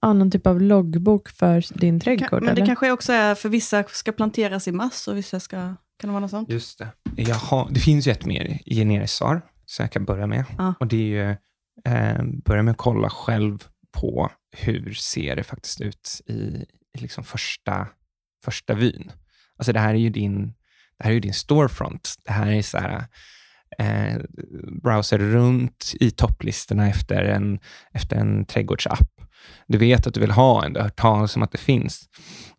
Ja, 0.00 0.12
någon 0.12 0.30
typ 0.30 0.46
av 0.46 0.60
loggbok 0.60 1.28
för 1.28 1.78
din 1.80 2.00
trädgård, 2.00 2.28
Kan, 2.30 2.38
men 2.44 2.54
det 2.54 2.60
eller? 2.60 2.66
kanske 2.66 2.90
också 2.92 3.12
är 3.12 3.34
för 3.34 3.48
vissa 3.48 3.84
ska 3.88 4.12
planteras 4.12 4.68
i 4.68 4.72
mass 4.72 5.08
och 5.08 5.16
vissa 5.16 5.40
ska... 5.40 5.56
Kan 5.56 5.76
det 6.08 6.08
vara 6.08 6.20
något 6.20 6.30
sånt? 6.30 6.50
Just 6.50 6.78
det. 6.78 6.88
Jag 7.16 7.34
har, 7.34 7.68
det 7.70 7.80
finns 7.80 8.06
ju 8.06 8.12
ett 8.12 8.24
mer 8.26 8.58
generiskt 8.66 9.16
svar, 9.16 9.42
som 9.66 9.82
jag 9.82 9.92
kan 9.92 10.04
börja 10.04 10.26
med. 10.26 10.44
Ja. 10.58 10.74
Och 10.80 10.86
det 10.86 10.96
är 10.96 11.00
ju, 11.26 11.30
eh, 11.94 12.22
börja 12.44 12.62
med 12.62 12.72
att 12.72 12.78
kolla 12.78 13.10
själv 13.10 13.64
på 13.94 14.30
hur 14.56 14.92
ser 14.92 15.36
det 15.36 15.44
faktiskt 15.44 15.80
ut 15.80 16.20
i, 16.26 16.32
i 16.32 16.98
liksom 16.98 17.24
första, 17.24 17.88
första 18.44 18.74
vyn. 18.74 19.12
Alltså 19.56 19.72
det 19.72 19.80
här 19.80 19.94
är 19.94 19.98
ju 19.98 20.10
din, 20.10 20.46
det 20.98 21.04
här 21.04 21.10
är 21.10 21.14
ju 21.14 21.20
din 21.20 21.34
storefront. 21.34 22.14
Det 22.24 22.32
här 22.32 22.52
är 22.52 22.62
så 22.62 22.78
här, 22.78 23.06
eh, 23.78 24.18
browser 24.82 25.18
runt 25.18 25.92
i 26.00 26.10
topplistorna 26.10 26.88
efter 26.88 27.24
en, 27.24 27.58
efter 27.92 28.16
en 28.16 28.46
trädgårdsapp. 28.46 29.08
Du 29.66 29.78
vet 29.78 30.06
att 30.06 30.14
du 30.14 30.20
vill 30.20 30.30
ha 30.30 30.64
en, 30.64 30.72
du 30.72 30.80
har 30.80 30.84
hört 30.84 30.96
talas 30.96 31.36
om 31.36 31.42
att 31.42 31.52
det 31.52 31.58
finns. 31.58 32.08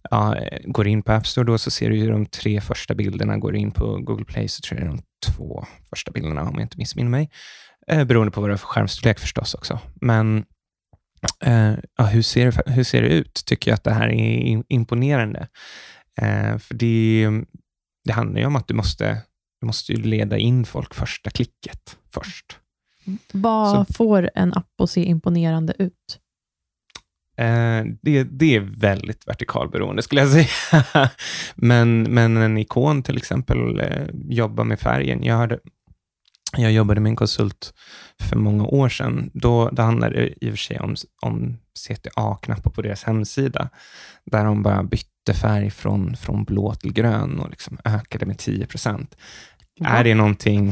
Ja, 0.10 0.36
eh, 0.36 0.60
går 0.66 0.88
in 0.88 1.04
på 1.04 1.12
App 1.12 1.28
Store 1.28 1.46
då 1.46 1.58
så 1.58 1.72
ser 1.72 1.90
du 1.90 1.98
ju 1.98 2.12
de 2.12 2.26
tre 2.26 2.62
första 2.62 2.96
bilderna. 2.96 3.38
Går 3.38 3.52
du 3.52 3.58
in 3.58 3.72
på 3.72 3.98
Google 3.98 4.26
Play 4.26 4.48
så 4.48 4.62
tror 4.62 4.80
jag 4.80 4.88
det 4.88 4.92
är 4.92 4.98
de 4.98 5.04
två 5.34 5.66
första 5.90 6.12
bilderna 6.12 6.42
om 6.42 6.54
jag 6.54 6.62
inte 6.62 6.78
missminner 6.78 7.12
mig. 7.12 7.30
Eh, 7.88 8.04
beroende 8.04 8.32
på 8.32 8.42
vad 8.42 8.50
du 8.50 8.54
har 8.54 8.58
för 8.58 8.68
skärmstorlek 8.68 9.20
förstås 9.20 9.54
också. 9.54 9.80
Men 10.02 10.46
ja, 11.98 12.06
hur, 12.06 12.22
ser, 12.22 12.46
det- 12.52 12.72
hur 12.72 12.84
ser 12.84 13.02
det 13.02 13.08
ut? 13.08 13.34
Tycker 13.46 13.72
jag 13.72 13.76
att 13.76 13.84
det 13.84 13.94
här 13.94 14.08
är 14.08 14.14
im- 14.44 14.64
imponerande. 14.70 15.48
Eh, 16.22 16.58
för 16.58 16.74
det, 16.74 17.28
det 18.06 18.14
handlar 18.14 18.40
ju 18.40 18.46
om 18.46 18.56
att 18.56 18.68
du 18.68 18.74
måste, 18.74 19.22
du 19.62 19.66
måste 19.68 19.92
ju 19.94 20.02
leda 20.02 20.38
in 20.38 20.66
folk 20.66 20.94
första 20.94 21.30
klicket 21.30 21.98
först. 22.14 22.60
Vad 23.32 23.96
får 23.96 24.30
en 24.36 24.54
app 24.54 24.82
att 24.82 24.90
se 24.90 25.04
imponerande 25.06 25.74
ut? 25.80 26.20
Eh, 27.38 27.84
det, 28.02 28.24
det 28.24 28.56
är 28.56 28.60
väldigt 28.60 29.28
vertikalberoende 29.28 30.02
skulle 30.02 30.22
jag 30.22 30.30
säga. 30.32 31.10
men, 31.56 32.02
men 32.04 32.38
en 32.38 32.58
ikon 32.58 33.04
till 33.04 33.18
exempel 33.18 33.80
eh, 33.80 34.06
jobbar 34.30 34.64
med 34.64 34.80
färgen. 34.80 35.24
Jag, 35.24 35.36
hade, 35.38 35.60
jag 36.62 36.72
jobbade 36.72 37.02
med 37.02 37.10
en 37.10 37.16
konsult 37.16 37.74
för 38.22 38.36
många 38.36 38.66
år 38.66 38.90
sedan. 38.90 39.32
Då, 39.34 39.70
då 39.70 39.82
handlade 39.82 40.16
det 40.16 40.46
i 40.46 40.50
och 40.50 40.54
för 40.54 40.58
sig 40.58 40.80
om, 40.80 40.96
om 41.22 41.58
CTA-knappar 41.88 42.72
på 42.72 42.82
deras 42.82 43.04
hemsida, 43.04 43.70
där 44.26 44.46
de 44.46 44.64
bara 44.64 44.84
bytte 44.84 45.34
färg 45.42 45.72
från, 45.72 46.18
från 46.18 46.44
blå 46.44 46.76
till 46.76 46.94
grön 46.94 47.40
och 47.40 47.50
liksom 47.50 47.78
ökade 47.86 48.26
med 48.26 48.38
10 48.38 48.68
procent. 48.68 49.18
Är 49.86 50.04
det 50.04 50.16
någonting 50.16 50.70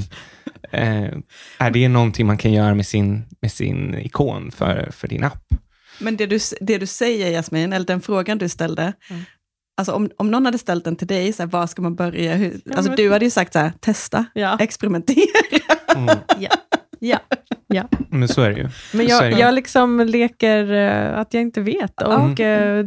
eh, 0.71 1.13
är 1.57 1.71
det 1.71 1.87
någonting 1.87 2.27
man 2.27 2.37
kan 2.37 2.51
göra 2.51 2.75
med 2.75 2.87
sin, 2.87 3.23
med 3.41 3.51
sin 3.51 3.95
ikon 3.95 4.51
för, 4.51 4.89
för 4.91 5.07
din 5.07 5.23
app? 5.23 5.43
Men 5.99 6.17
det 6.17 6.25
du, 6.25 6.39
det 6.61 6.77
du 6.77 6.87
säger 6.87 7.31
Jasmin, 7.31 7.73
eller 7.73 7.85
den 7.85 8.01
frågan 8.01 8.37
du 8.37 8.49
ställde, 8.49 8.93
Mm. 9.09 9.23
Alltså 9.77 9.93
om, 9.93 10.09
om 10.17 10.31
någon 10.31 10.45
hade 10.45 10.57
ställt 10.57 10.83
den 10.85 10.95
till 10.95 11.07
dig, 11.07 11.33
så 11.33 11.43
här, 11.43 11.49
var 11.49 11.67
ska 11.67 11.81
man 11.81 11.95
börja? 11.95 12.35
Hur, 12.35 12.53
Ja, 12.65 12.73
alltså 12.75 12.89
men- 12.91 12.97
du 12.97 13.11
hade 13.11 13.25
ju 13.25 13.31
sagt 13.31 13.53
så 13.53 13.59
här, 13.59 13.71
testa, 13.79 14.25
Ja. 14.33 14.57
experimentera. 14.59 15.25
Mm. 15.95 16.17
ja. 16.99 17.19
Men 18.09 18.27
så 18.27 18.41
är 18.41 18.49
det 18.49 18.59
ju. 18.59 18.69
Men 18.93 19.07
jag, 19.07 19.31
jag 19.39 19.53
liksom 19.53 19.99
leker 19.99 20.71
eh, 20.73 21.19
att 21.19 21.33
jag 21.33 21.41
inte 21.41 21.61
vet. 21.61 22.01
Och 22.01 22.39
eh, 22.39 22.85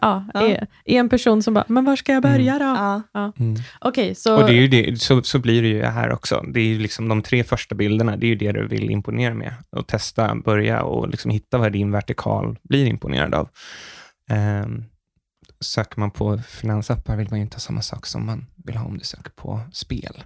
ja, 0.00 0.24
Ja. 0.34 0.40
Är, 0.48 0.66
är 0.84 1.00
en 1.00 1.08
person 1.08 1.42
som 1.42 1.54
bara, 1.54 1.64
men 1.68 1.84
var 1.84 1.96
ska 1.96 2.12
jag 2.12 2.22
börja 2.22 2.58
då? 2.58 2.64
Ja. 3.12 3.32
Mm. 3.38 3.56
Okej, 3.80 4.14
så... 4.14 4.36
Och 4.36 4.46
det 4.46 4.52
är 4.52 4.60
ju 4.60 4.68
det, 4.68 5.00
så, 5.00 5.22
så 5.22 5.38
blir 5.38 5.62
det 5.62 5.68
ju 5.68 5.82
här 5.82 6.12
också. 6.12 6.44
Det 6.54 6.60
är 6.60 6.64
ju 6.64 6.78
liksom 6.78 7.08
de 7.08 7.22
tre 7.22 7.44
första 7.44 7.74
bilderna, 7.74 8.16
det 8.16 8.26
är 8.26 8.28
ju 8.28 8.34
det 8.34 8.52
du 8.52 8.66
vill 8.68 8.90
imponera 8.90 9.34
med. 9.34 9.54
Och 9.76 9.86
testa, 9.86 10.34
börja 10.44 10.82
och 10.82 11.08
liksom 11.08 11.30
hitta 11.30 11.58
vad 11.58 11.72
din 11.72 11.90
vertikal 11.90 12.58
blir 12.62 12.86
imponerad 12.86 13.34
av. 13.34 13.48
Um, 14.64 14.84
söker 15.60 16.00
man 16.00 16.10
på 16.10 16.38
finansappar 16.38 17.16
vill 17.16 17.30
man 17.30 17.38
ju 17.38 17.42
inte 17.44 17.54
ha 17.54 17.60
samma 17.60 17.82
sak 17.82 18.06
som 18.06 18.26
man 18.26 18.46
vill 18.64 18.76
ha 18.76 18.86
om 18.86 18.98
du 18.98 19.04
söker 19.04 19.30
på 19.30 19.60
spel. 19.72 20.24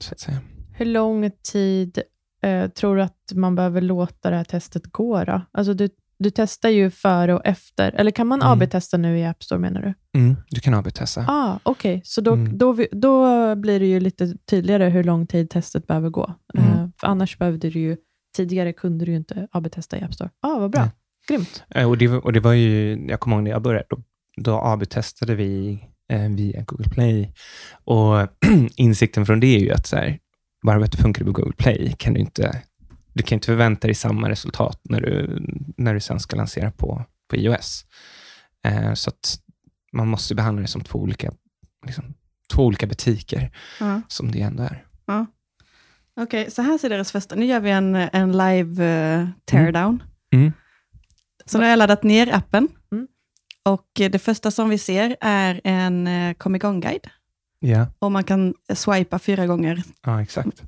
Så 0.00 0.12
att 0.12 0.20
säga. 0.20 0.38
Hur 0.74 0.84
lång 0.86 1.30
tid 1.52 2.02
eh, 2.42 2.68
tror 2.70 2.96
du 2.96 3.02
att 3.02 3.32
man 3.34 3.54
behöver 3.54 3.80
låta 3.80 4.30
det 4.30 4.36
här 4.36 4.44
testet 4.44 4.82
gå? 4.92 5.24
Då? 5.24 5.40
Alltså 5.52 5.74
du, 5.74 5.88
du 6.18 6.30
testar 6.30 6.68
ju 6.68 6.90
före 6.90 7.34
och 7.34 7.46
efter. 7.46 7.92
Eller 7.92 8.10
kan 8.10 8.26
man 8.26 8.42
Mm. 8.42 8.52
AB-testa 8.52 8.96
nu 8.96 9.18
i 9.18 9.24
App 9.26 9.42
Store, 9.42 9.58
menar 9.60 9.82
du? 9.82 10.18
Mm, 10.20 10.36
du 10.50 10.60
kan 10.60 10.74
AB-testa. 10.74 11.24
Ah, 11.28 11.58
Okej, 11.62 12.00
så 12.04 12.20
då, 12.20 12.32
Mm. 12.32 12.58
då, 12.58 12.76
då 12.92 13.54
blir 13.54 13.80
det 13.80 13.86
ju 13.86 14.00
lite 14.00 14.36
tydligare 14.50 14.84
hur 14.88 15.04
lång 15.04 15.26
tid 15.26 15.50
testet 15.50 15.86
behöver 15.86 16.10
gå. 16.10 16.34
Mm. 16.58 16.70
Eh, 16.72 16.88
annars 17.02 17.38
behövde 17.38 17.70
du 17.70 17.80
ju, 17.80 17.96
tidigare 18.36 18.72
kunde 18.72 19.04
du 19.04 19.10
ju 19.10 19.16
inte 19.16 19.48
AB-testa 19.52 19.98
i 19.98 20.02
App 20.02 20.14
Store. 20.14 20.30
Ah, 20.40 20.58
vad 20.58 20.70
bra. 20.70 20.80
Nej. 20.80 20.90
Grymt. 21.28 21.64
Eh, 21.70 21.88
Och 21.88 21.98
det, 21.98 22.06
var- 22.08 22.24
och 22.24 22.32
det 22.32 22.40
var 22.40 22.52
ju, 22.52 22.98
jag 23.08 23.20
kommer 23.20 23.36
ihåg 23.36 23.44
när 23.44 23.50
jag 23.50 23.62
började, 23.62 23.86
då, 23.90 24.02
då 24.36 24.60
AB-testade 24.64 25.34
vi 25.34 25.78
eh, 26.12 26.28
via 26.28 26.62
Google 26.62 26.88
Play. 26.90 27.32
Och 27.84 28.16
insikten 28.76 29.26
från 29.26 29.40
det 29.40 29.46
är 29.56 29.60
ju 29.60 29.72
att 29.72 29.86
så 29.86 29.96
här, 29.96 30.18
bara 30.62 30.78
för 30.78 30.84
att 30.84 30.92
det 30.92 30.98
funkar 31.02 31.24
på 31.24 31.32
Google 31.32 31.52
Play 31.56 31.94
kan 31.98 32.14
du 32.14 32.20
inte, 32.20 32.62
du 33.12 33.22
kan 33.22 33.36
inte 33.36 33.46
förvänta 33.46 33.86
dig 33.88 33.94
samma 33.94 34.28
resultat 34.28 34.80
när 34.84 35.00
du, 35.00 35.42
när 35.76 35.94
du 35.94 36.00
sen 36.00 36.20
ska 36.20 36.36
lansera 36.36 36.70
på, 36.70 37.04
på 37.30 37.36
iOS. 37.36 37.84
Eh, 38.66 38.94
så 38.94 39.10
att 39.10 39.38
man 39.92 40.08
måste 40.08 40.34
behandla 40.34 40.62
det 40.62 40.68
som 40.68 40.80
två 40.84 40.98
olika, 40.98 41.32
liksom, 41.86 42.14
två 42.54 42.64
olika 42.66 42.86
butiker, 42.86 43.50
Ja. 43.80 44.00
som 44.08 44.30
det 44.32 44.40
ändå 44.40 44.62
är. 44.62 44.84
Okej, 46.20 46.50
så 46.50 46.62
här 46.62 46.78
ser 46.78 46.88
deras 46.88 47.12
första. 47.12 47.34
Nu 47.34 47.46
gör 47.46 47.60
vi 47.60 47.70
en, 47.70 47.94
en 47.94 48.32
live 48.32 48.84
uh, 49.20 49.28
teardown. 49.44 50.02
Mm. 50.32 50.52
Så 51.48 51.58
nu 51.58 51.64
har 51.64 51.70
jag 51.70 51.78
laddat 51.78 52.02
ner 52.02 52.34
appen. 52.34 52.68
Mm. 52.92 53.06
Och 53.62 54.00
eh, 54.00 54.10
det 54.10 54.18
första 54.18 54.50
som 54.50 54.68
vi 54.68 54.78
ser 54.78 55.16
är 55.20 55.60
en 55.64 56.06
uh, 56.06 56.34
kom 56.34 56.54
igång-guide. 56.56 57.06
Ja, 57.60 57.86
Och 57.98 58.12
man 58.12 58.24
kan 58.24 58.54
swipa 58.74 59.18
fyra 59.18 59.46
gånger. 59.46 59.82
ja, 60.04 60.22
exakt. 60.22 60.62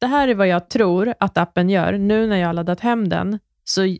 Det 0.00 0.06
här 0.06 0.28
är 0.28 0.34
vad 0.34 0.48
jag 0.48 0.70
tror 0.70 1.14
att 1.20 1.38
appen 1.38 1.70
gör. 1.70 1.92
Nu 1.98 2.26
när 2.26 2.36
jag 2.36 2.46
har 2.46 2.52
laddat 2.54 2.80
hem 2.80 3.08
den, 3.08 3.38
så, 3.64 3.96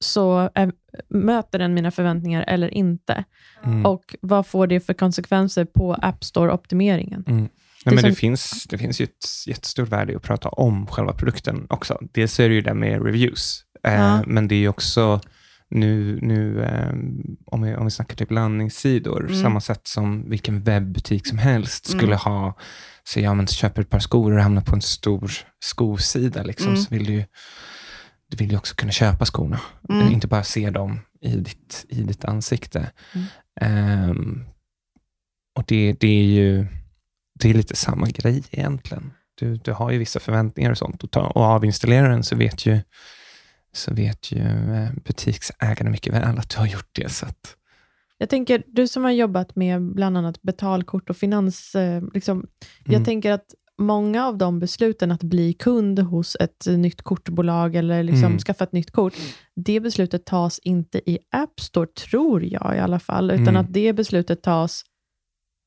så 0.00 0.50
är, 0.54 0.72
möter 1.08 1.58
den 1.58 1.74
mina 1.74 1.90
förväntningar 1.90 2.44
eller 2.48 2.74
inte. 2.74 3.24
Mm. 3.64 3.86
Och 3.86 4.16
vad 4.20 4.46
får 4.46 4.66
det 4.66 4.80
för 4.80 4.94
konsekvenser 4.94 5.64
på 5.64 5.94
App 5.94 6.24
Store-optimeringen? 6.24 7.24
Mm. 7.26 7.48
Det 7.84 7.90
Nej, 7.90 7.94
men 7.94 8.04
det, 8.04 8.14
finns, 8.14 8.64
det 8.64 8.78
finns 8.78 9.00
ju 9.00 9.04
ett 9.04 9.26
jättestort 9.46 9.88
värde 9.88 10.12
i 10.12 10.16
att 10.16 10.22
prata 10.22 10.48
om 10.48 10.86
själva 10.86 11.12
produkten 11.12 11.66
också. 11.70 11.98
Dels 12.12 12.40
är 12.40 12.48
det 12.48 12.54
ju 12.54 12.60
det 12.60 12.74
med 12.74 13.04
reviews, 13.04 13.64
eh, 13.84 13.94
Ja. 13.94 14.22
men 14.26 14.48
det 14.48 14.54
är 14.54 14.58
ju 14.58 14.68
också 14.68 15.20
nu, 15.74 16.18
nu 16.22 16.62
eh, 16.64 16.88
om, 17.46 17.62
vi, 17.62 17.74
om 17.74 17.84
vi 17.84 17.90
snackar 17.90 18.16
typ 18.16 18.30
landningssidor, 18.30 19.20
Mm. 19.26 19.42
samma 19.42 19.60
sätt 19.60 19.86
som 19.88 20.30
vilken 20.30 20.62
webbutik 20.62 21.26
som 21.26 21.38
helst 21.38 21.88
Mm. 21.88 21.98
skulle 22.00 22.16
ha, 22.16 22.58
så 23.04 23.20
ja, 23.20 23.34
men 23.34 23.46
köper 23.46 23.82
ett 23.82 23.90
par 23.90 23.98
skor 23.98 24.32
och 24.36 24.42
hamnar 24.42 24.62
på 24.62 24.74
en 24.74 24.82
stor 24.82 25.30
skosida, 25.64 26.42
liksom, 26.42 26.68
Mm. 26.68 26.80
så 26.82 26.94
vill 26.94 27.04
du 27.04 27.24
du 28.28 28.36
vill 28.36 28.50
ju 28.50 28.56
också 28.56 28.74
kunna 28.74 28.92
köpa 28.92 29.24
skorna, 29.24 29.60
Mm. 29.88 30.08
inte 30.12 30.26
bara 30.26 30.42
se 30.44 30.70
dem 30.70 31.00
i 31.20 31.36
ditt, 31.36 31.86
i 31.88 32.02
ditt 32.02 32.24
ansikte. 32.24 32.90
Mm. 33.14 33.26
Ehm, 33.60 34.44
och 35.56 35.64
det, 35.66 35.92
det 36.00 36.06
är 36.08 36.24
ju 36.24 36.66
det 37.40 37.50
är 37.50 37.54
lite 37.54 37.76
samma 37.76 38.06
grej 38.06 38.42
egentligen. 38.50 39.12
Du, 39.34 39.56
du 39.56 39.72
har 39.72 39.90
ju 39.90 39.98
vissa 39.98 40.20
förväntningar 40.20 40.70
och 40.70 40.78
sånt 40.78 41.04
och, 41.04 41.10
ta, 41.10 41.20
och 41.20 41.44
avinstallerar 41.44 42.10
den 42.10 42.22
så 42.22 42.36
vet 42.36 42.66
ju, 42.66 42.80
så 43.72 43.94
vet 43.94 44.32
ju 44.32 44.38
eh, 44.38 44.88
butiksägarna 45.04 45.90
mycket 45.90 46.12
väl 46.14 46.38
att 46.38 46.50
du 46.50 46.58
har 46.58 46.66
gjort 46.66 46.90
det. 46.92 47.08
Så 47.12 47.26
att, 47.26 47.56
Jag 48.18 48.28
tänker, 48.28 48.62
du 48.66 48.88
som 48.88 49.04
har 49.04 49.10
jobbat 49.10 49.56
med 49.56 49.82
bland 49.82 50.16
annat 50.18 50.42
betalkort 50.42 51.10
och 51.10 51.16
finans, 51.16 51.74
eh, 51.74 52.02
liksom, 52.14 52.46
jag 52.84 52.94
Mm. 52.94 53.04
tänker 53.04 53.32
att 53.32 53.46
många 53.78 54.26
av 54.26 54.38
de 54.38 54.58
besluten 54.58 55.12
att 55.12 55.22
bli 55.22 55.52
kund 55.52 55.98
hos 55.98 56.36
ett 56.40 56.66
nytt 56.66 57.02
kortbolag 57.02 57.76
eller 57.76 58.02
liksom 58.02 58.24
Mm. 58.26 58.38
skaffa 58.38 58.64
ett 58.64 58.72
nytt 58.72 58.90
kort, 58.90 59.14
det 59.56 59.80
beslutet 59.80 60.24
tas 60.26 60.58
inte 60.58 61.10
i 61.10 61.18
App 61.30 61.60
Store, 61.60 61.86
tror 61.86 62.44
jag 62.44 62.76
i 62.76 62.78
alla 62.78 62.98
fall, 62.98 63.30
utan 63.30 63.48
Mm. 63.48 63.56
att 63.56 63.72
det 63.72 63.92
beslutet 63.92 64.42
tas, 64.42 64.82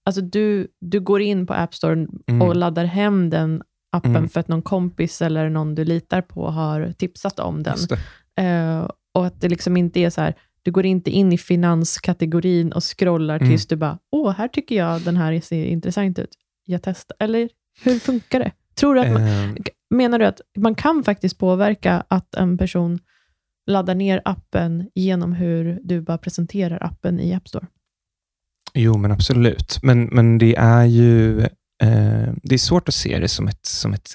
alltså 0.06 0.22
du, 0.22 0.68
du 0.82 1.00
går 1.00 1.22
in 1.22 1.48
på 1.48 1.54
App 1.54 1.76
Store 1.76 1.94
Mm. 2.28 2.42
och 2.42 2.56
laddar 2.56 2.86
hem 2.86 3.30
den 3.30 3.62
appen 3.96 4.16
Mm. 4.16 4.30
för 4.30 4.40
att 4.40 4.48
någon 4.48 4.62
kompis 4.62 5.22
eller 5.22 5.50
någon 5.50 5.75
du 5.75 5.86
litar 5.86 6.22
på 6.22 6.50
har 6.50 6.92
tipsat 6.98 7.40
om 7.40 7.64
den. 7.64 7.78
Eh, 8.38 8.90
och 9.14 9.25
att 9.25 9.42
det 9.42 9.50
liksom 9.50 9.78
inte 9.78 10.00
är 10.00 10.10
så 10.10 10.22
här, 10.22 10.34
du 10.64 10.72
går 10.72 10.86
inte 10.86 11.12
in 11.12 11.34
i 11.34 11.38
finanskategorin 11.38 12.72
och 12.74 12.84
scrollar 12.84 13.36
Mm. 13.36 13.50
tills 13.50 13.68
du 13.68 13.75
bara, 13.75 13.98
åh, 14.12 14.32
här 14.32 14.48
tycker 14.48 14.75
jag 14.75 15.02
den 15.02 15.18
här 15.18 15.40
ser 15.42 15.66
intressant 15.66 16.20
ut. 16.20 16.30
Jag 16.66 16.82
testar. 16.84 17.18
Eller 17.20 17.50
hur 17.84 18.00
funkar 18.00 18.40
det? 18.40 18.52
Tror 18.75 18.96
du 18.96 19.02
att 19.02 19.12
man, 19.14 19.22
Ehm, 19.22 19.56
menar 19.90 20.20
du 20.20 20.25
att 20.25 20.42
man 20.58 20.75
kan 20.75 21.04
faktiskt 21.04 21.38
påverka 21.38 22.04
att 22.08 22.36
en 22.36 22.58
person 22.58 23.00
laddar 23.68 23.96
ner 23.96 24.22
appen 24.25 24.90
genom 24.96 25.34
hur 25.34 25.80
du 25.84 26.02
bara 26.02 26.18
presenterar 26.18 26.84
appen 26.84 27.20
i 27.20 27.34
App 27.34 27.48
Store? 27.48 27.68
Jo, 28.74 28.98
men 28.98 29.12
absolut. 29.12 29.78
Men, 29.84 30.04
men 30.06 30.38
det 30.38 30.56
är 30.56 30.86
ju 30.86 31.48
eh, 31.84 32.34
det 32.44 32.55
är 32.55 32.58
svårt 32.58 32.88
att 32.88 32.96
se 32.96 33.20
det 33.20 33.27
som 33.27 33.48
ett, 33.48 33.65
som 33.65 33.94
ett 33.94 34.10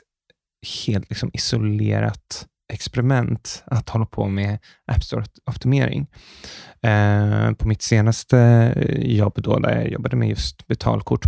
helt 0.87 1.11
liksom, 1.11 1.31
isolerat 1.33 2.47
experiment 2.73 3.63
att 3.67 3.89
hålla 3.89 4.07
på 4.07 4.29
med 4.29 4.59
App 4.87 5.03
Store-optimering. 5.03 6.07
Eh, 6.83 7.53
på 7.53 7.69
mitt 7.69 7.83
senaste 7.83 8.73
jobb, 8.99 9.35
då, 9.37 9.59
där 9.59 9.77
jag 9.77 9.91
jobbade 9.91 10.17
med 10.17 10.29
just 10.29 10.67
betalkort, 10.67 11.25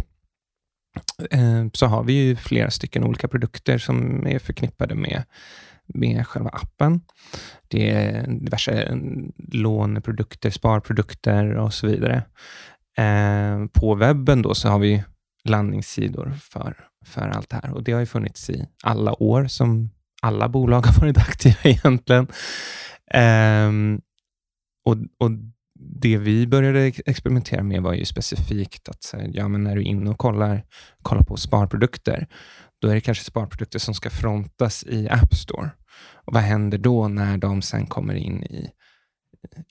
eh, 1.31 1.67
så 1.73 1.87
har 1.87 2.05
vi 2.05 2.13
ju 2.13 2.37
flera 2.37 2.71
stycken 2.71 3.05
olika 3.05 3.29
produkter 3.29 3.79
som 3.79 4.27
är 4.27 4.39
förknippade 4.39 4.95
med, 4.95 5.23
med 5.87 6.27
själva 6.27 6.51
appen. 6.51 7.01
Det 7.69 7.91
är 7.91 8.27
diverse 8.27 8.83
eh, 8.83 8.97
låneprodukter, 9.53 10.51
sparprodukter 10.51 11.55
och 11.55 11.75
så 11.75 11.87
vidare. 11.87 12.25
Eh, 12.99 13.67
på 13.73 13.95
webben 13.95 14.43
då 14.43 14.55
så 14.55 14.69
har 14.69 14.79
vi 14.79 15.05
landningssidor 15.49 16.33
för, 16.41 16.77
för 17.07 17.29
allt 17.29 17.51
det 17.51 17.61
här 17.63 17.73
och 17.73 17.83
det 17.83 17.93
har 17.93 18.01
ju 18.01 18.07
funnits 18.07 18.51
i 18.51 18.67
alla 18.83 19.23
år 19.23 19.47
som 19.47 19.91
alla 20.23 20.49
bolag 20.49 20.81
har 20.87 21.01
varit 21.01 21.19
aktiva 21.19 21.61
egentligen. 21.63 22.27
Um, 23.69 24.01
och, 24.85 24.97
och 25.19 25.31
det 25.79 26.19
vi 26.19 26.47
började 26.47 26.93
experimentera 27.07 27.63
med 27.63 27.83
var 27.83 27.93
ju 27.93 28.05
specifikt 28.05 28.89
att 28.89 29.15
ja, 29.33 29.49
men 29.49 29.65
när 29.65 29.75
du 29.75 29.81
är 29.81 29.87
inne 29.87 30.11
och 30.11 30.19
kollar, 30.19 30.65
kollar 31.03 31.23
på 31.23 31.37
sparprodukter, 31.37 32.27
då 32.81 32.89
är 32.89 32.95
det 32.95 33.01
kanske 33.01 33.25
sparprodukter 33.25 33.79
som 33.79 33.95
ska 33.95 34.11
frontas 34.11 34.85
i 34.85 35.09
App 35.09 35.35
Store. 35.35 35.71
Och 36.25 36.35
vad 36.35 36.43
händer 36.43 36.79
då 36.79 37.09
när 37.09 37.39
de 37.39 37.63
sen 37.63 37.87
kommer 37.87 38.15
in 38.15 38.43
i, 38.43 38.71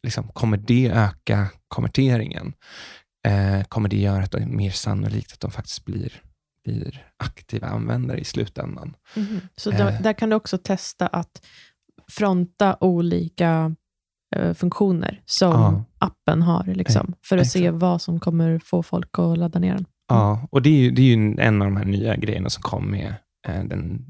liksom, 0.03 0.27
kommer 0.27 0.57
det 0.57 0.89
öka 0.89 1.47
konverteringen? 1.67 2.53
Eh, 3.27 3.63
kommer 3.63 3.89
det 3.89 3.97
göra 3.97 4.23
att 4.23 4.31
det 4.31 4.37
är 4.41 4.45
mer 4.45 4.71
sannolikt 4.71 5.33
att 5.33 5.39
de 5.39 5.51
faktiskt 5.51 5.85
blir, 5.85 6.21
blir 6.65 7.07
aktiva 7.17 7.67
användare 7.67 8.17
i 8.19 8.23
slutändan? 8.23 8.95
Så 9.57 9.71
där, 9.71 9.87
Eh. 9.91 10.01
där 10.01 10.13
kan 10.13 10.29
du 10.29 10.35
också 10.35 10.57
testa 10.57 11.07
att 11.07 11.45
fronta 12.11 12.77
olika 12.79 13.75
eh, 14.35 14.53
funktioner 14.53 15.21
som 15.25 15.51
Ja. 15.51 15.83
appen 15.97 16.41
har, 16.41 16.63
liksom, 16.65 17.13
för 17.23 17.37
att 17.37 17.47
se 17.47 17.65
exakt. 17.65 17.81
vad 17.81 18.01
som 18.01 18.19
kommer 18.19 18.59
få 18.59 18.83
folk 18.83 19.19
att 19.19 19.37
ladda 19.37 19.59
ner 19.59 19.73
den. 19.73 19.85
Ja, 20.07 20.47
och 20.51 20.61
det 20.61 20.69
är 20.69 20.77
ju, 20.79 20.91
det 20.91 21.01
är 21.01 21.05
ju 21.17 21.35
en 21.39 21.61
av 21.61 21.67
de 21.67 21.77
här 21.77 21.85
nya 21.85 22.15
grejerna 22.15 22.49
som 22.49 22.63
kom 22.63 22.91
med 22.91 23.15
eh, 23.47 23.63
den 23.63 24.05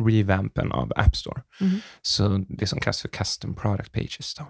revampen 0.00 0.72
av 0.72 0.92
App 0.96 1.16
Store. 1.16 1.42
Mhm. 1.60 1.80
Så 2.02 2.44
det 2.48 2.66
som 2.66 2.80
kallas 2.80 3.00
för 3.02 3.08
custom 3.08 3.54
product 3.54 3.92
pages. 3.92 4.34
Då. 4.34 4.44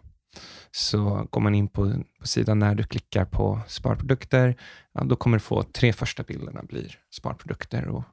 Så 0.70 1.28
går 1.30 1.40
man 1.40 1.54
in 1.54 1.68
på, 1.68 2.04
på 2.20 2.26
sidan 2.26 2.58
när 2.58 2.74
du 2.74 2.84
klickar 2.84 3.24
på 3.24 3.60
sparprodukter, 3.68 4.56
ja, 4.92 5.04
då 5.04 5.16
kommer 5.16 5.36
du 5.36 5.40
få 5.40 5.62
tre 5.62 5.92
första 5.92 6.22
bilderna 6.22 6.62
blir 6.62 6.98
sparprodukter 7.16 7.88
och, 7.88 8.04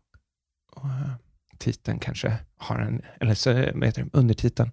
och 0.75 0.86
eh, 0.86 1.12
titeln 1.57 1.99
kanske 1.99 2.38
har 2.57 2.79
en, 2.79 3.01
eller 3.19 3.34
så, 3.34 3.51
heter 3.53 4.03
det, 4.03 4.10
undertiteln 4.13 4.71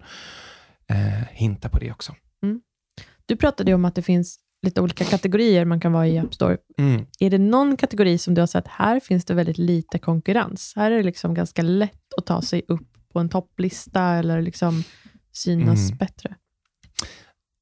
eh, 0.88 1.26
hintar 1.30 1.68
på 1.68 1.78
det 1.78 1.92
också. 1.92 2.14
Du 3.26 3.36
pratade 3.36 3.70
ju 3.70 3.74
om 3.74 3.84
att 3.84 3.94
det 3.94 4.02
finns 4.02 4.38
lite 4.62 4.80
olika 4.80 5.04
kategorier 5.04 5.64
man 5.64 5.80
kan 5.80 5.92
vara 5.92 6.08
i 6.08 6.18
App 6.18 6.34
Store. 6.34 6.56
Mm. 6.78 7.06
Är 7.18 7.30
det 7.30 7.38
någon 7.38 7.76
kategori 7.76 8.18
som 8.18 8.34
du 8.34 8.42
har 8.42 8.46
sett, 8.46 8.68
här 8.68 9.00
finns 9.00 9.24
det 9.24 9.34
väldigt 9.34 9.58
lite 9.58 9.98
konkurrens? 9.98 10.72
Här 10.76 10.90
är 10.90 10.96
det 10.96 11.02
liksom 11.02 11.34
ganska 11.34 11.62
lätt 11.62 12.14
att 12.16 12.26
ta 12.26 12.42
sig 12.42 12.62
upp 12.68 12.88
på 13.12 13.18
en 13.18 13.28
topplista 13.28 14.02
eller 14.02 14.42
liksom 14.42 14.82
synas 15.32 15.86
Mm. 15.88 15.98
bättre. 15.98 16.34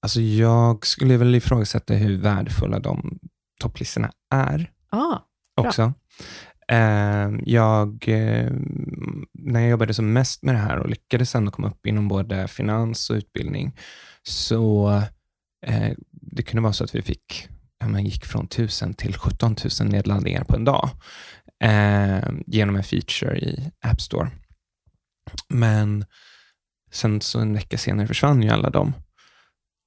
Alltså 0.06 0.20
jag 0.20 0.86
skulle 0.86 1.16
väl 1.16 1.34
ifrågasätta 1.34 1.94
hur 1.94 2.16
värdefulla 2.16 2.78
de 2.78 3.18
topplistorna 3.60 4.12
är. 4.30 4.72
Ah, 4.90 5.18
Bra. 5.56 5.66
också. 5.66 5.92
Eh, 6.68 7.30
jag, 7.44 8.08
eh, 8.08 8.52
när 9.32 9.60
jag 9.60 9.70
jobbade 9.70 9.94
som 9.94 10.12
mest 10.12 10.42
med 10.42 10.54
det 10.54 10.58
här 10.58 10.78
och 10.78 10.88
lyckades 10.88 11.34
ändå 11.34 11.50
komma 11.50 11.68
upp 11.68 11.86
inom 11.86 12.08
både 12.08 12.48
finans 12.48 13.10
och 13.10 13.14
utbildning, 13.14 13.76
så 14.22 14.88
eh, 15.66 15.92
det 16.10 16.42
kunde 16.42 16.62
vara 16.62 16.72
så 16.72 16.84
att 16.84 16.94
vi 16.94 17.02
fick, 17.02 17.48
man 17.84 18.04
gick 18.04 18.26
från 18.26 18.44
1000 18.44 18.94
till 18.94 19.16
17 19.16 19.56
000 19.80 19.88
nedladdningar 19.88 20.44
på 20.44 20.56
en 20.56 20.64
dag 20.64 20.90
eh, 21.64 22.30
genom 22.46 22.76
en 22.76 22.84
feature 22.84 23.38
i 23.38 23.70
App 23.80 24.00
Store. 24.00 24.30
Men 25.48 26.04
sen 26.92 27.20
så 27.20 27.38
en 27.40 27.54
vecka 27.54 27.78
senare 27.78 28.06
försvann 28.06 28.42
ju 28.42 28.48
alla 28.48 28.70
dem. 28.70 28.92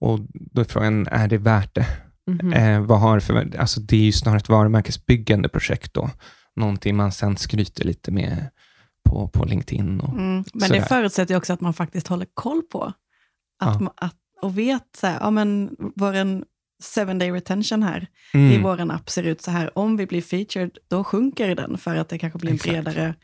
Och 0.02 0.20
då 0.34 0.62
är 0.62 0.66
frågan, 0.66 1.08
är 1.08 1.28
det 1.28 1.38
värt 1.38 1.76
det? 1.76 1.86
mhm. 2.32 2.54
Eh, 2.54 2.82
vad 2.82 3.00
har 3.00 3.20
för, 3.20 3.58
alltså 3.60 3.80
det 3.80 3.96
är 3.96 4.02
ju 4.02 4.12
snarare 4.12 4.38
ett 4.40 4.50
varumärkesbyggande 4.50 5.50
projekt 5.50 5.94
då. 5.94 6.10
Någonting 6.56 6.96
man 6.96 7.12
sen 7.12 7.38
skryter 7.38 7.86
lite 7.86 8.12
med 8.12 8.50
på, 9.10 9.28
på 9.28 9.46
LinkedIn. 9.46 10.00
Och, 10.00 10.14
Mm. 10.14 10.44
Men 10.54 10.68
Sådär. 10.68 10.80
det 10.80 10.86
förutsätter 10.86 11.34
ju 11.34 11.38
också 11.38 11.54
att 11.54 11.62
man 11.62 11.74
faktiskt 11.74 12.08
håller 12.08 12.28
koll 12.34 12.62
på. 12.62 12.84
Att 12.84 13.82
Ja. 13.82 13.94
att, 13.98 14.16
och 14.42 14.58
vet, 14.58 14.84
så 14.98 15.08
här, 15.08 15.18
ja 15.22 15.30
men 15.32 15.76
vår 15.96 16.44
seven 16.84 17.20
day 17.20 17.32
retention 17.32 17.84
här 17.84 18.08
i 18.34 18.38
Mm, 18.38 18.64
vår 18.64 18.92
app 18.92 19.10
ser 19.10 19.24
ut 19.24 19.42
så 19.42 19.52
här. 19.52 19.78
Om 19.78 19.98
vi 19.98 20.06
blir 20.08 20.22
featured, 20.22 20.78
då 20.88 21.04
sjunker 21.04 21.56
den 21.56 21.78
för 21.78 21.96
att 21.96 22.10
det 22.10 22.18
kanske 22.18 22.40
blir 22.40 22.54
Exakt. 22.54 22.70
bredare... 22.72 23.16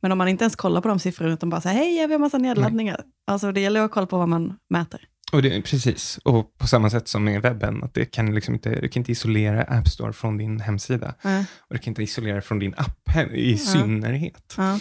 Men 0.00 0.12
om 0.12 0.18
man 0.18 0.28
inte 0.28 0.44
ens 0.44 0.56
kollar 0.56 0.80
på 0.80 0.88
de 0.88 0.98
siffrorna, 0.98 1.32
utan 1.32 1.50
bara 1.50 1.60
säger 1.60 1.76
hej, 1.76 2.06
vi 2.06 2.12
har 2.12 2.18
massa 2.20 2.38
nedladdningar. 2.38 3.00
Alltså 3.26 3.52
det 3.52 3.60
gäller 3.60 3.80
att 3.80 3.84
ha 3.90 3.94
koll 3.94 4.06
på 4.06 4.18
vad 4.18 4.28
man 4.28 4.56
mäter. 4.70 5.00
Och 5.32 5.42
det, 5.42 5.62
precis, 5.62 6.18
och 6.24 6.58
på 6.58 6.66
samma 6.66 6.90
sätt 6.90 7.08
som 7.08 7.24
med 7.24 7.42
webben, 7.42 7.84
att 7.84 7.94
det 7.94 8.04
kan 8.04 8.34
liksom 8.34 8.54
inte, 8.54 8.80
du 8.80 8.88
kan 8.88 9.00
inte 9.00 9.12
isolera 9.12 9.62
App 9.62 9.88
Store 9.88 10.12
från 10.12 10.36
din 10.38 10.60
hemsida. 10.60 11.14
Ja. 11.22 11.38
Och 11.40 11.74
du 11.74 11.78
kan 11.78 11.90
inte 11.90 12.02
isolera 12.02 12.40
från 12.42 12.58
din 12.58 12.74
app 12.76 13.16
i 13.34 13.52
Ja. 13.52 13.58
synnerhet. 13.58 14.54
Ja. 14.56 14.78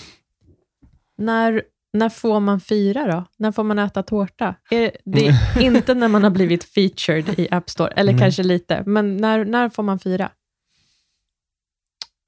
När, 1.17 1.63
när 1.93 2.09
får 2.09 2.39
man 2.39 2.59
fira 2.59 3.07
då? 3.07 3.25
När 3.37 3.51
får 3.51 3.63
man 3.63 3.79
äta 3.79 4.03
tårta? 4.03 4.55
Är 4.69 4.91
det 5.05 5.27
är 5.27 5.61
inte 5.61 5.93
när 5.93 6.07
man 6.07 6.23
har 6.23 6.29
blivit 6.31 6.63
featured 6.63 7.39
i 7.39 7.47
App 7.51 7.69
Store, 7.69 7.91
eller 7.91 8.13
Nej. 8.13 8.21
kanske 8.21 8.43
lite, 8.43 8.83
men 8.85 9.17
när, 9.17 9.45
när 9.45 9.69
får 9.69 9.83
man 9.83 9.99
fira? 9.99 10.31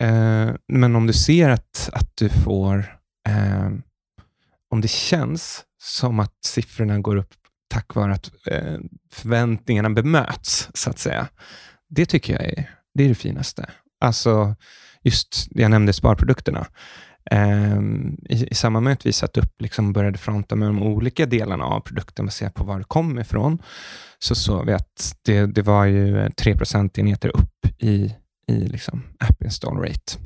Eh, 0.04 0.50
men 0.68 0.96
om 0.96 1.08
du 1.08 1.14
ser 1.14 1.50
att, 1.50 1.90
att 1.94 2.18
du 2.18 2.30
får, 2.30 2.98
eh, 3.30 3.70
om 4.70 4.82
det 4.82 4.88
känns 4.92 5.64
som 5.84 6.20
att 6.20 6.36
siffrorna 6.46 7.00
går 7.00 7.16
upp 7.16 7.34
tack 7.72 7.96
vare 7.96 8.14
att 8.14 8.32
eh, 8.48 8.78
förväntningarna 9.12 9.90
bemöts, 9.90 10.70
så 10.74 10.90
att 10.90 11.00
säga. 11.00 11.28
Det 11.90 12.06
tycker 12.06 12.34
jag 12.34 12.44
är 12.44 12.70
det, 12.94 13.04
är 13.04 13.10
det 13.10 13.16
finaste. 13.16 13.70
Alltså, 14.00 14.56
just 15.04 15.48
det 15.50 15.62
jag 15.62 15.72
nämnde 15.72 15.94
sparprodukterna. 15.94 16.68
Ehm, 17.32 18.18
I, 18.30 18.48
I 18.52 18.56
samband 18.56 18.84
med 18.84 18.94
att 18.94 19.06
vi 19.06 19.14
satt 19.14 19.38
upp, 19.38 19.62
liksom 19.62 19.94
började 19.94 20.18
fronta 20.18 20.56
med 20.56 20.70
de 20.70 20.84
olika 20.84 21.26
delarna 21.26 21.66
av 21.66 21.80
produkten 21.80 22.26
baserat 22.26 22.54
på 22.54 22.64
var 22.64 22.78
det 22.78 22.84
kom 22.84 23.20
ifrån, 23.20 23.62
så 24.20 24.36
såg 24.36 24.66
vi 24.66 24.74
att 24.74 25.16
det, 25.26 25.46
det 25.46 25.62
var 25.62 25.86
ju 25.86 26.30
3 26.30 26.58
procentenheter 26.58 27.38
upp 27.38 27.84
i 27.84 28.16
i 28.52 28.68
liksom 28.68 29.04
app 29.20 29.44
install 29.44 29.78
rate. 29.78 30.18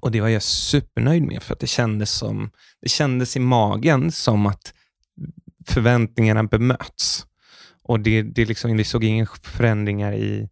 Och 0.00 0.10
det 0.10 0.20
var 0.20 0.28
jag 0.28 0.42
supernöjd 0.42 1.22
med, 1.22 1.42
för 1.42 1.52
att 1.52 1.60
det 1.60 1.66
kändes, 1.66 2.10
som, 2.10 2.50
det 2.82 2.88
kändes 2.88 3.36
i 3.36 3.40
magen 3.40 4.12
som 4.12 4.46
att 4.46 4.74
förväntningarna 5.66 6.44
bemöts. 6.44 7.26
Och 7.82 8.00
det, 8.00 8.22
det 8.22 8.44
liksom, 8.44 8.76
vi 8.76 8.84
såg 8.84 9.04
inga 9.04 9.26
förändringar 9.42 10.12
i 10.12 10.48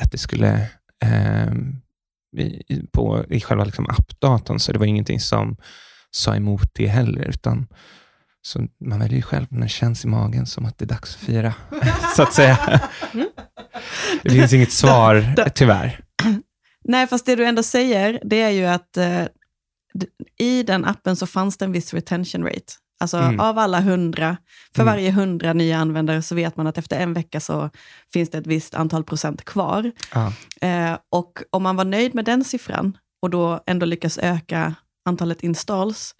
att 0.00 0.12
det 0.12 0.18
skulle 0.18 0.68
eh, 1.04 1.52
i, 2.36 2.86
på, 2.92 3.24
i 3.30 3.40
själva 3.40 3.64
liksom 3.64 3.86
appdatorn, 3.90 4.58
så 4.58 4.72
det 4.72 4.78
var 4.78 4.86
ingenting 4.86 5.20
som 5.20 5.56
sa 6.10 6.36
emot 6.36 6.70
det 6.72 6.86
heller. 6.86 7.28
Utan, 7.28 7.66
så 8.42 8.66
man 8.80 8.98
väljer 8.98 9.16
ju 9.16 9.22
själv 9.22 9.46
när 9.50 9.62
det 9.62 9.68
känns 9.68 10.04
i 10.04 10.08
magen 10.08 10.46
som 10.46 10.64
att 10.64 10.78
det 10.78 10.84
är 10.84 10.88
dags 10.88 11.14
att 11.14 11.20
fira, 11.20 11.54
så 12.16 12.22
att 12.22 12.34
säga. 12.34 12.80
Det 14.22 14.30
finns 14.30 14.52
inget 14.52 14.72
svar, 14.72 15.34
tyvärr. 15.54 16.00
Nej, 16.84 17.06
fast 17.06 17.26
det 17.26 17.36
du 17.36 17.44
ändå 17.44 17.62
säger, 17.62 18.20
det 18.24 18.42
är 18.42 18.50
ju 18.50 18.66
att 18.66 18.96
eh, 18.96 19.24
i 20.38 20.62
den 20.62 20.84
appen 20.84 21.16
så 21.16 21.26
fanns 21.26 21.56
det 21.56 21.64
en 21.64 21.72
viss 21.72 21.94
retention 21.94 22.44
rate. 22.44 22.72
Alltså 23.02 23.16
Mm. 23.18 23.40
av 23.40 23.58
alla 23.58 23.80
hundra, 23.80 24.36
för 24.74 24.82
Mm. 24.82 24.92
varje 24.94 25.10
hundra 25.10 25.52
nya 25.52 25.78
användare 25.78 26.22
så 26.22 26.34
vet 26.34 26.56
man 26.56 26.66
att 26.66 26.78
efter 26.78 27.00
en 27.00 27.12
vecka 27.12 27.40
så 27.40 27.70
finns 28.12 28.30
det 28.30 28.38
ett 28.38 28.46
visst 28.46 28.74
antal 28.74 29.04
procent 29.04 29.44
kvar. 29.44 29.92
Ja. 30.14 30.32
Eh, 30.68 30.98
och 31.10 31.42
om 31.50 31.62
man 31.62 31.76
var 31.76 31.84
nöjd 31.84 32.14
med 32.14 32.24
den 32.24 32.44
siffran 32.44 32.96
och 33.22 33.30
då 33.30 33.60
ändå 33.66 33.86
lyckas 33.86 34.18
öka 34.18 34.74
antalet 35.08 35.42
installs 35.42 36.14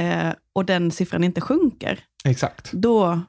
eh, 0.00 0.30
och 0.54 0.64
den 0.64 0.90
siffran 0.90 1.24
inte 1.24 1.40
sjunker, 1.40 2.00
Exakt. 2.24 2.72
då, 2.72 3.20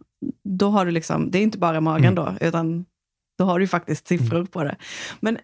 då 0.43 0.69
har 0.69 0.85
du 0.85 0.91
liksom, 0.91 1.31
det 1.31 1.37
är 1.39 1.43
inte 1.43 1.57
bara 1.57 1.81
magen 1.81 2.05
Mm. 2.05 2.15
då, 2.15 2.35
utan 2.47 2.85
då 3.37 3.45
har 3.45 3.59
du 3.59 3.67
faktiskt 3.67 4.07
siffror 4.07 4.45
på 4.45 4.63
det. 4.63 4.75
Men 5.19 5.37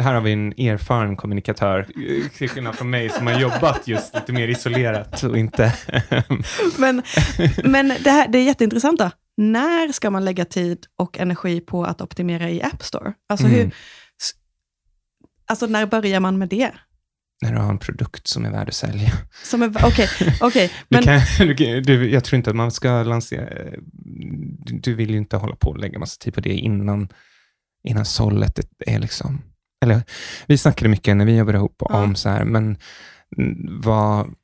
Här 0.00 0.14
har 0.14 0.20
vi 0.20 0.32
en 0.32 0.52
erfaren 0.60 1.16
kommunikatör, 1.16 1.78
eh, 1.80 2.28
till 2.28 2.48
skillnad 2.50 2.74
från 2.74 2.90
mig, 2.90 3.08
som 3.08 3.26
har 3.26 3.40
jobbat 3.40 3.88
just 3.88 4.14
lite 4.14 4.32
mer 4.32 4.48
isolerat 4.48 5.22
och 5.22 5.38
inte... 5.38 5.74
Men, 6.78 7.02
men 7.64 7.88
det, 7.88 8.10
här, 8.10 8.28
det 8.28 8.38
är 8.38 8.44
jätteintressant 8.44 8.98
då. 8.98 9.10
När 9.36 9.92
ska 9.92 10.10
man 10.10 10.24
lägga 10.24 10.44
tid 10.44 10.86
och 10.96 11.18
energi 11.18 11.60
på 11.60 11.84
att 11.84 12.00
optimera 12.00 12.50
i 12.50 12.62
App 12.62 12.82
Store? 12.82 13.12
Alltså, 13.28 13.46
hur, 13.46 13.58
Mm. 13.60 13.68
s- 14.22 14.30
alltså 15.50 15.66
när 15.66 15.86
börjar 15.86 16.20
man 16.20 16.38
med 16.38 16.48
det? 16.48 16.70
När 17.42 17.52
du 17.52 17.58
har 17.58 17.70
en 17.70 17.78
produkt 17.78 18.28
som 18.28 18.44
är 18.44 18.50
värd 18.50 18.68
att 18.68 18.74
sälja. 18.74 19.12
Som 19.44 19.62
är- 19.62 19.86
Du 20.88 20.96
kan, 21.02 21.20
du, 21.48 21.54
kan- 21.56 21.82
du, 21.82 22.10
jag 22.10 22.24
tror 22.24 22.36
inte 22.36 22.50
att 22.50 22.56
man 22.56 22.70
ska 22.72 23.02
lansera... 23.02 23.48
Du, 24.58 24.78
du 24.78 24.94
vill 24.94 25.10
ju 25.10 25.16
inte 25.16 25.36
hålla 25.36 25.56
på 25.56 25.70
och 25.70 25.78
lägga 25.78 25.98
massa 25.98 26.16
tid 26.20 26.34
på 26.34 26.40
det 26.40 26.54
innan, 26.54 27.08
innan 27.88 28.04
sållet 28.04 28.60
är 28.86 28.98
liksom... 28.98 29.42
Eller, 29.80 30.02
vi 30.46 30.58
snackade 30.58 30.88
mycket 30.88 31.16
när 31.16 31.24
vi 31.24 31.36
jobbade 31.36 31.58
ihop 31.58 31.82
Ja. 31.88 32.02
om 32.02 32.14
så 32.14 32.28
här, 32.28 32.44
men 32.44 32.76
vad... 33.82 34.34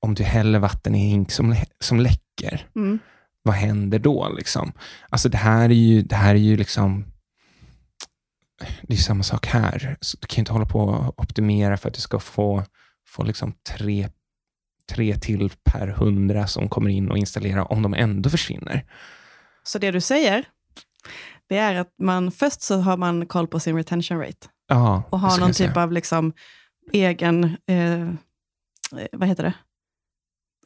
Om 0.00 0.14
du 0.14 0.22
häller 0.24 0.58
vatten 0.58 0.94
i 0.94 0.98
hink 0.98 1.30
som, 1.30 1.56
som 1.80 2.00
läcker, 2.00 2.66
mm, 2.76 2.98
vad 3.42 3.54
händer 3.54 3.98
då? 3.98 4.28
Liksom? 4.28 4.72
Alltså 5.08 5.28
det 5.28 5.38
här 5.38 5.64
är 5.64 5.74
ju, 5.74 6.02
det 6.02 6.16
här 6.16 6.34
är 6.34 6.38
ju 6.38 6.56
liksom... 6.56 7.04
Det 8.82 8.94
är 8.94 8.98
samma 8.98 9.22
sak 9.22 9.46
här. 9.46 9.96
Så 10.00 10.16
du 10.20 10.26
kan 10.26 10.38
inte 10.42 10.52
hålla 10.52 10.66
på 10.66 10.80
och 10.80 11.20
optimera 11.20 11.76
för 11.76 11.88
att 11.88 11.94
du 11.94 12.00
ska 12.00 12.18
få, 12.18 12.64
få 13.08 13.22
liksom 13.22 13.52
tre, 13.70 14.08
tre 14.92 15.16
till 15.18 15.50
per 15.64 15.88
hundra 15.88 16.46
som 16.46 16.68
kommer 16.68 16.90
in 16.90 17.10
och 17.10 17.18
installerar 17.18 17.72
om 17.72 17.82
de 17.82 17.94
ändå 17.94 18.30
försvinner. 18.30 18.84
så 19.62 19.78
det 19.78 19.90
du 19.90 20.00
säger, 20.00 20.44
det 21.48 21.56
är 21.56 21.74
att 21.74 21.92
man 22.02 22.30
först 22.30 22.62
så 22.62 22.76
har 22.80 22.96
man 22.96 23.26
koll 23.26 23.46
på 23.46 23.60
sin 23.60 23.76
retention 23.76 24.18
rate 24.20 24.48
Ja, 24.68 25.02
och 25.10 25.20
har 25.20 25.38
någon 25.40 25.52
typ 25.52 25.76
av 25.76 25.92
liksom 25.92 26.32
egen, 26.92 27.44
eh, 27.66 28.00
eh, 28.02 28.08
vad 29.12 29.28
heter 29.28 29.42
det? 29.42 29.54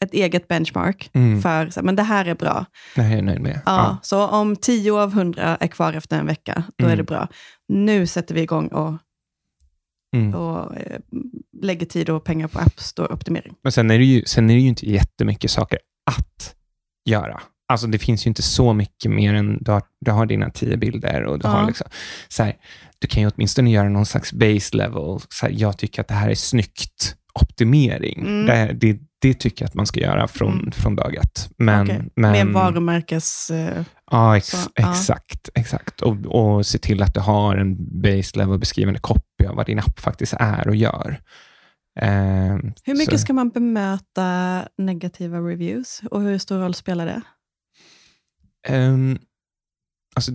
Ett 0.01 0.15
eget 0.15 0.49
benchmark 0.49 1.11
Mm, 1.13 1.43
för, 1.43 1.71
så 1.71 1.83
men 1.83 1.97
det 1.97 2.03
här 2.03 2.25
är 2.25 2.35
bra. 2.35 2.65
det 2.95 3.03
här 3.03 3.13
är 3.13 3.17
jag 3.17 3.25
nöjd 3.25 3.41
med. 3.41 3.61
Ja, 3.67 3.97
Så 4.03 4.27
om 4.29 4.57
10 4.57 4.93
av 4.93 5.13
100 5.13 5.57
är 5.61 5.67
kvar 5.67 5.93
efter 5.93 6.19
en 6.19 6.27
vecka, 6.27 6.63
då 6.77 6.85
är 6.85 6.89
Mm. 6.89 6.97
det 6.99 7.05
bra. 7.05 7.29
Nu 7.69 8.07
sätter 8.07 8.35
vi 8.35 8.41
igång 8.43 8.67
och, 8.69 8.95
Mm. 10.17 10.35
och 10.35 10.77
eh, 10.77 11.01
lägger 11.63 11.87
tid 11.87 12.11
och 12.11 12.25
pengar 12.25 12.49
på 12.49 12.59
App 12.59 12.79
Store-optimering. 12.81 13.55
Men 13.63 13.73
sen 13.73 13.91
är, 13.91 13.99
det 13.99 14.05
ju, 14.05 14.25
sen 14.25 14.51
är 14.51 14.55
det 14.55 14.61
ju 14.61 14.69
inte 14.69 14.91
jättemycket 14.91 15.51
saker 15.51 15.79
att 16.11 16.55
göra. 17.05 17.41
Alltså 17.69 17.87
det 17.87 17.99
finns 17.99 18.27
ju 18.27 18.29
inte 18.29 18.43
så 18.43 18.73
mycket 18.73 19.11
mer 19.11 19.35
än 19.35 19.59
du 19.61 19.71
har, 19.71 19.83
du 20.01 20.11
har 20.11 20.27
dina 20.27 20.51
tio 20.51 20.77
bilder 20.77 21.23
och 21.25 21.39
du 21.39 21.47
Ja. 21.49 21.51
har 21.51 21.67
liksom, 21.67 21.87
så 22.29 22.43
här, 22.43 22.55
du 22.99 23.07
kan 23.09 23.23
ju 23.23 23.31
åtminstone 23.35 23.71
göra 23.71 23.89
någon 23.89 24.07
slags 24.07 24.33
base 24.33 24.77
level. 24.77 25.19
Så 25.29 25.47
här, 25.47 25.53
jag 25.57 25.79
tycker 25.79 26.01
att 26.03 26.09
det 26.09 26.15
här 26.15 26.31
är 26.31 26.35
snyggt 26.35 27.17
optimering. 27.35 28.21
Mm. 28.21 28.47
Det, 28.47 28.73
det, 28.81 29.01
det 29.21 29.35
tycker 29.35 29.63
jag 29.65 29.69
att 29.69 29.75
man 29.75 29.87
ska 29.87 30.01
göra 30.01 30.29
från, 30.29 30.53
Mm. 30.53 30.73
från 30.73 30.97
dag 30.97 31.15
ett. 31.15 31.49
Men, 31.59 31.83
Okej. 31.87 32.03
men, 32.17 32.33
Med 32.33 32.47
varumärkes... 32.47 33.51
Eh, 33.51 33.83
Ja, 34.11 34.37
ex, 34.37 34.47
Så, 34.49 34.57
ja. 34.75 34.91
exakt. 34.91 35.49
exakt. 35.55 36.01
Och, 36.03 36.17
och 36.27 36.67
se 36.67 36.79
till 36.79 37.03
att 37.03 37.15
du 37.15 37.21
har 37.21 37.57
en 37.57 38.01
base 38.03 38.39
level 38.39 38.59
beskrivande 38.59 39.01
copy 39.01 39.47
av 39.49 39.55
vad 39.57 39.67
din 39.67 39.79
app 39.79 40.01
faktiskt 40.01 40.35
är 40.39 40.69
och 40.69 40.77
gör. 40.77 41.21
Ehm, 42.01 42.73
hur 42.85 42.95
mycket 42.95 43.13
så- 43.13 43.19
ska 43.19 43.33
man 43.33 43.49
bemöta 43.51 44.63
negativa 44.79 45.39
reviews 45.39 46.01
och 46.11 46.23
hur 46.23 46.39
stor 46.39 46.59
roll 46.59 46.75
spelar 46.75 47.07
det? 47.07 47.23
Um, 48.69 49.19
alltså, 50.17 50.33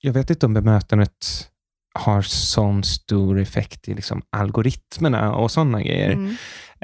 jag 0.00 0.12
vet 0.12 0.30
inte 0.30 0.46
om 0.46 0.54
bemötandet 0.54 1.50
har 1.94 2.22
sån 2.22 2.84
stor 2.84 3.40
effekt 3.40 3.88
i 3.88 3.94
liksom 3.94 4.22
algoritmerna 4.30 5.34
och 5.34 5.50
sådana 5.50 5.82
grejer. 5.82 6.10
Mm. 6.10 6.36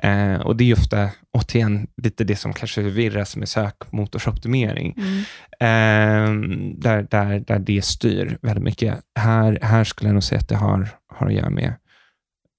Eh, 0.02 0.40
och 0.40 0.56
det 0.56 0.64
är 0.64 0.66
ju 0.66 0.72
ofta, 0.72 1.10
återigen, 1.32 1.86
lite 2.02 2.24
det 2.24 2.36
som 2.36 2.52
kanske 2.52 2.82
förvirras 2.82 3.36
med 3.36 3.48
sökmotorsoptimering. 3.48 4.94
Mm. 4.96 5.18
Eh, 5.60 6.48
där, 6.78 7.06
där, 7.10 7.40
där 7.40 7.58
det 7.58 7.84
styr 7.84 8.38
väldigt 8.42 8.64
mycket. 8.64 9.00
Här, 9.18 9.58
här 9.62 9.84
skulle 9.84 10.08
jag 10.08 10.14
nog 10.14 10.24
säga 10.24 10.38
att 10.38 10.48
det 10.48 10.56
har, 10.56 10.88
har 11.14 11.26
att 11.26 11.34
göra 11.34 11.50
med, 11.50 11.74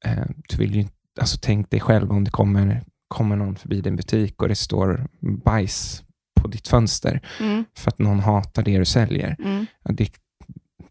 eh, 0.05 0.25
du 0.49 0.57
vill 0.57 0.75
ju 0.75 0.81
inte, 0.81 0.93
alltså 1.19 1.37
tänk 1.41 1.69
dig 1.69 1.79
själv 1.79 2.11
om 2.11 2.23
det 2.23 2.31
kommer, 2.31 2.83
kommer 3.07 3.35
någon 3.35 3.55
förbi 3.55 3.81
din 3.81 3.95
butik 3.95 4.41
och 4.41 4.47
det 4.47 4.55
står 4.55 5.07
bajs 5.45 6.03
på 6.39 6.47
ditt 6.47 6.67
fönster 6.67 7.21
Mm. 7.39 7.65
för 7.77 7.91
att 7.91 7.99
någon 7.99 8.19
hatar 8.19 8.63
det 8.63 8.77
du 8.77 8.85
säljer. 8.85 9.35
Mm. 9.39 9.65
Det, 9.83 10.11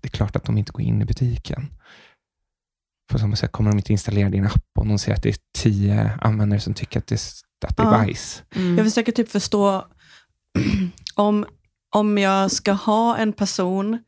det 0.00 0.09
är 0.09 0.09
klart 0.09 0.37
att 0.37 0.44
de 0.44 0.59
inte 0.59 0.72
går 0.72 0.82
in 0.82 1.02
i 1.02 1.04
butiken. 1.04 1.66
På 3.12 3.18
samma 3.18 3.37
sätt 3.37 3.52
kommer 3.52 3.70
de 3.70 3.78
inte 3.78 3.92
installera 3.92 4.30
din 4.30 4.46
app 4.46 4.64
om 4.78 4.88
de 4.88 4.98
ser 4.98 5.14
att 5.14 5.22
det 5.22 5.28
är 5.28 5.37
tio 5.59 6.11
användare 6.20 6.61
som 6.61 6.74
tycker 6.74 6.98
att 7.00 7.06
det, 7.06 7.14
att 7.66 7.76
det 7.76 7.82
är 7.82 7.87
Ja. 7.87 7.90
bajs. 7.90 8.42
Mm. 8.54 8.76
Jag 8.76 8.87
försöker 8.87 9.12
typ 9.12 9.28
förstå 9.30 9.87
om, 11.14 11.46
om 11.94 12.18
jag 12.18 12.50
ska 12.50 12.72
ha 12.72 13.16
en 13.16 13.32
person 13.32 13.98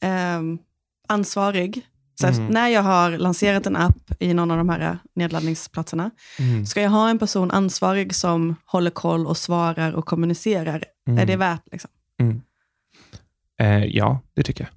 ehm, 0.00 0.58
ansvarig. 1.08 1.86
Så 2.20 2.26
Mm. 2.26 2.46
När 2.46 2.68
jag 2.68 2.82
har 2.82 3.10
lanserat 3.10 3.66
en 3.66 3.76
app 3.76 4.12
i 4.20 4.34
någon 4.34 4.50
av 4.50 4.56
de 4.58 4.68
här 4.68 4.98
nedladdningsplatserna, 5.14 6.10
Mm. 6.38 6.66
ska 6.66 6.82
jag 6.82 6.90
ha 6.90 7.08
en 7.10 7.18
person 7.18 7.50
ansvarig 7.50 8.14
som 8.14 8.56
håller 8.64 8.90
koll 8.90 9.26
och 9.26 9.36
svarar 9.36 9.92
och 9.92 10.06
kommunicerar? 10.06 10.84
Mm. 11.08 11.18
Är 11.18 11.26
det 11.26 11.36
värt? 11.36 11.62
Liksom? 11.72 11.90
Mm. 12.20 12.42
Eh, 13.60 13.84
ja, 13.84 14.20
det 14.34 14.42
tycker 14.42 14.64
jag. 14.64 14.70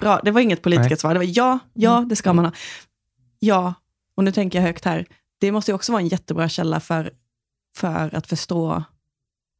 Bra, 0.00 0.20
det 0.24 0.30
var 0.30 0.40
inget 0.40 0.62
politikersvar. 0.62 1.14
Det 1.14 1.18
var 1.18 1.26
ja, 1.36 1.58
ja, 1.74 1.96
Mm. 1.96 2.08
det 2.08 2.16
ska 2.16 2.32
man 2.32 2.44
ha. 2.44 2.52
Ja, 3.38 3.74
och 4.16 4.24
nu 4.24 4.32
tänker 4.32 4.58
jag 4.58 4.66
högt 4.66 4.84
här. 4.84 5.06
Det 5.40 5.52
måste 5.52 5.70
ju 5.70 5.74
också 5.74 5.92
vara 5.92 6.02
en 6.02 6.08
jättebra 6.08 6.48
källa 6.48 6.80
för, 6.80 7.10
för 7.76 8.14
att 8.14 8.26
förstå 8.26 8.84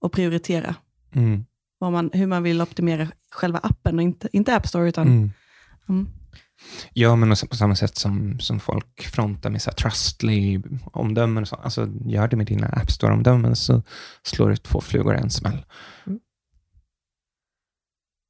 och 0.00 0.12
prioritera 0.12 0.74
Mm. 1.14 1.44
man, 1.80 2.10
hur 2.12 2.26
man 2.26 2.42
vill 2.42 2.60
optimera 2.62 3.08
själva 3.30 3.58
appen 3.62 3.96
och 3.96 4.02
inte, 4.02 4.28
inte 4.32 4.56
App 4.56 4.66
Store. 4.68 4.88
Utan, 4.88 5.06
Mm. 5.06 5.30
Mm. 5.88 6.08
Ja, 6.92 7.16
men 7.16 7.28
på 7.50 7.56
samma 7.56 7.76
sätt 7.76 7.96
som, 7.96 8.40
som 8.40 8.60
folk 8.60 9.02
frontar 9.02 9.50
med 9.50 9.62
så 9.62 9.70
här 9.70 9.74
Trustly-omdömen. 9.76 11.42
och 11.42 11.48
så. 11.48 11.56
Alltså, 11.56 11.88
gör 12.04 12.28
det 12.28 12.36
med 12.36 12.46
dina 12.46 12.66
App 12.66 12.90
Store-omdömen 12.90 13.56
så 13.56 13.82
slår 14.22 14.48
du 14.48 14.56
två 14.56 14.80
flugor 14.80 15.14
i 15.14 15.18
en 15.18 15.30
smäll. 15.30 15.64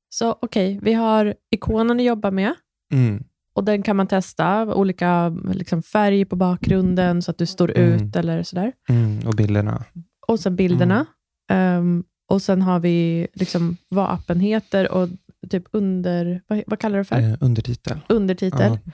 Så 0.09 0.39
okej, 0.43 0.79
vi 0.83 0.93
har 0.93 1.35
ikonen 1.51 1.97
att 2.01 2.05
jobba 2.07 2.31
med. 2.31 2.55
Mm. 2.93 3.25
Och 3.55 3.65
den 3.65 3.83
kan 3.83 3.97
man 3.97 4.07
testa, 4.07 4.75
olika 4.75 5.29
liksom, 5.55 5.83
färg 5.83 6.25
på 6.25 6.37
bakgrunden 6.37 7.23
så 7.23 7.31
att 7.31 7.39
du 7.39 7.47
står 7.47 7.79
Mm. 7.79 7.93
ut 8.07 8.17
eller 8.17 8.43
sådär. 8.43 8.73
Mm. 8.89 9.27
Och 9.27 9.35
bilderna. 9.35 9.85
Och 10.29 10.41
sen 10.41 10.57
bilderna. 10.57 11.07
Ehm, 11.51 12.05
och 12.31 12.43
sen 12.43 12.63
har 12.63 12.81
vi 12.81 13.27
liksom 13.35 13.77
vad 13.89 14.11
appen 14.11 14.41
heter 14.41 14.91
och 14.93 15.09
typ 15.51 15.65
under, 15.73 16.43
vad, 16.47 16.63
vad 16.67 16.79
kallar 16.79 16.97
du 16.97 17.03
det 17.03 17.09
för? 17.09 17.21
Eh, 17.21 17.37
undertitel. 17.41 18.01
Undertitel. 18.09 18.79
Ja, 18.85 18.93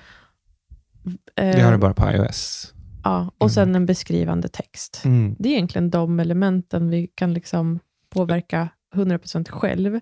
Ehm, 1.37 1.57
det 1.57 1.63
har 1.63 1.73
du 1.73 1.79
bara 1.79 1.95
på 1.95 2.11
iOS. 2.11 2.73
Ja, 3.05 3.33
och 3.39 3.51
sen 3.51 3.75
en 3.75 3.87
beskrivande 3.87 4.49
text. 4.49 5.03
Mm. 5.05 5.37
Det 5.39 5.49
är 5.49 5.53
egentligen 5.53 5.91
de 5.91 6.21
elementen 6.21 6.91
vi 6.91 7.07
kan 7.15 7.35
liksom 7.35 7.79
påverka 8.11 8.69
100% 8.95 9.51
själv. 9.51 9.95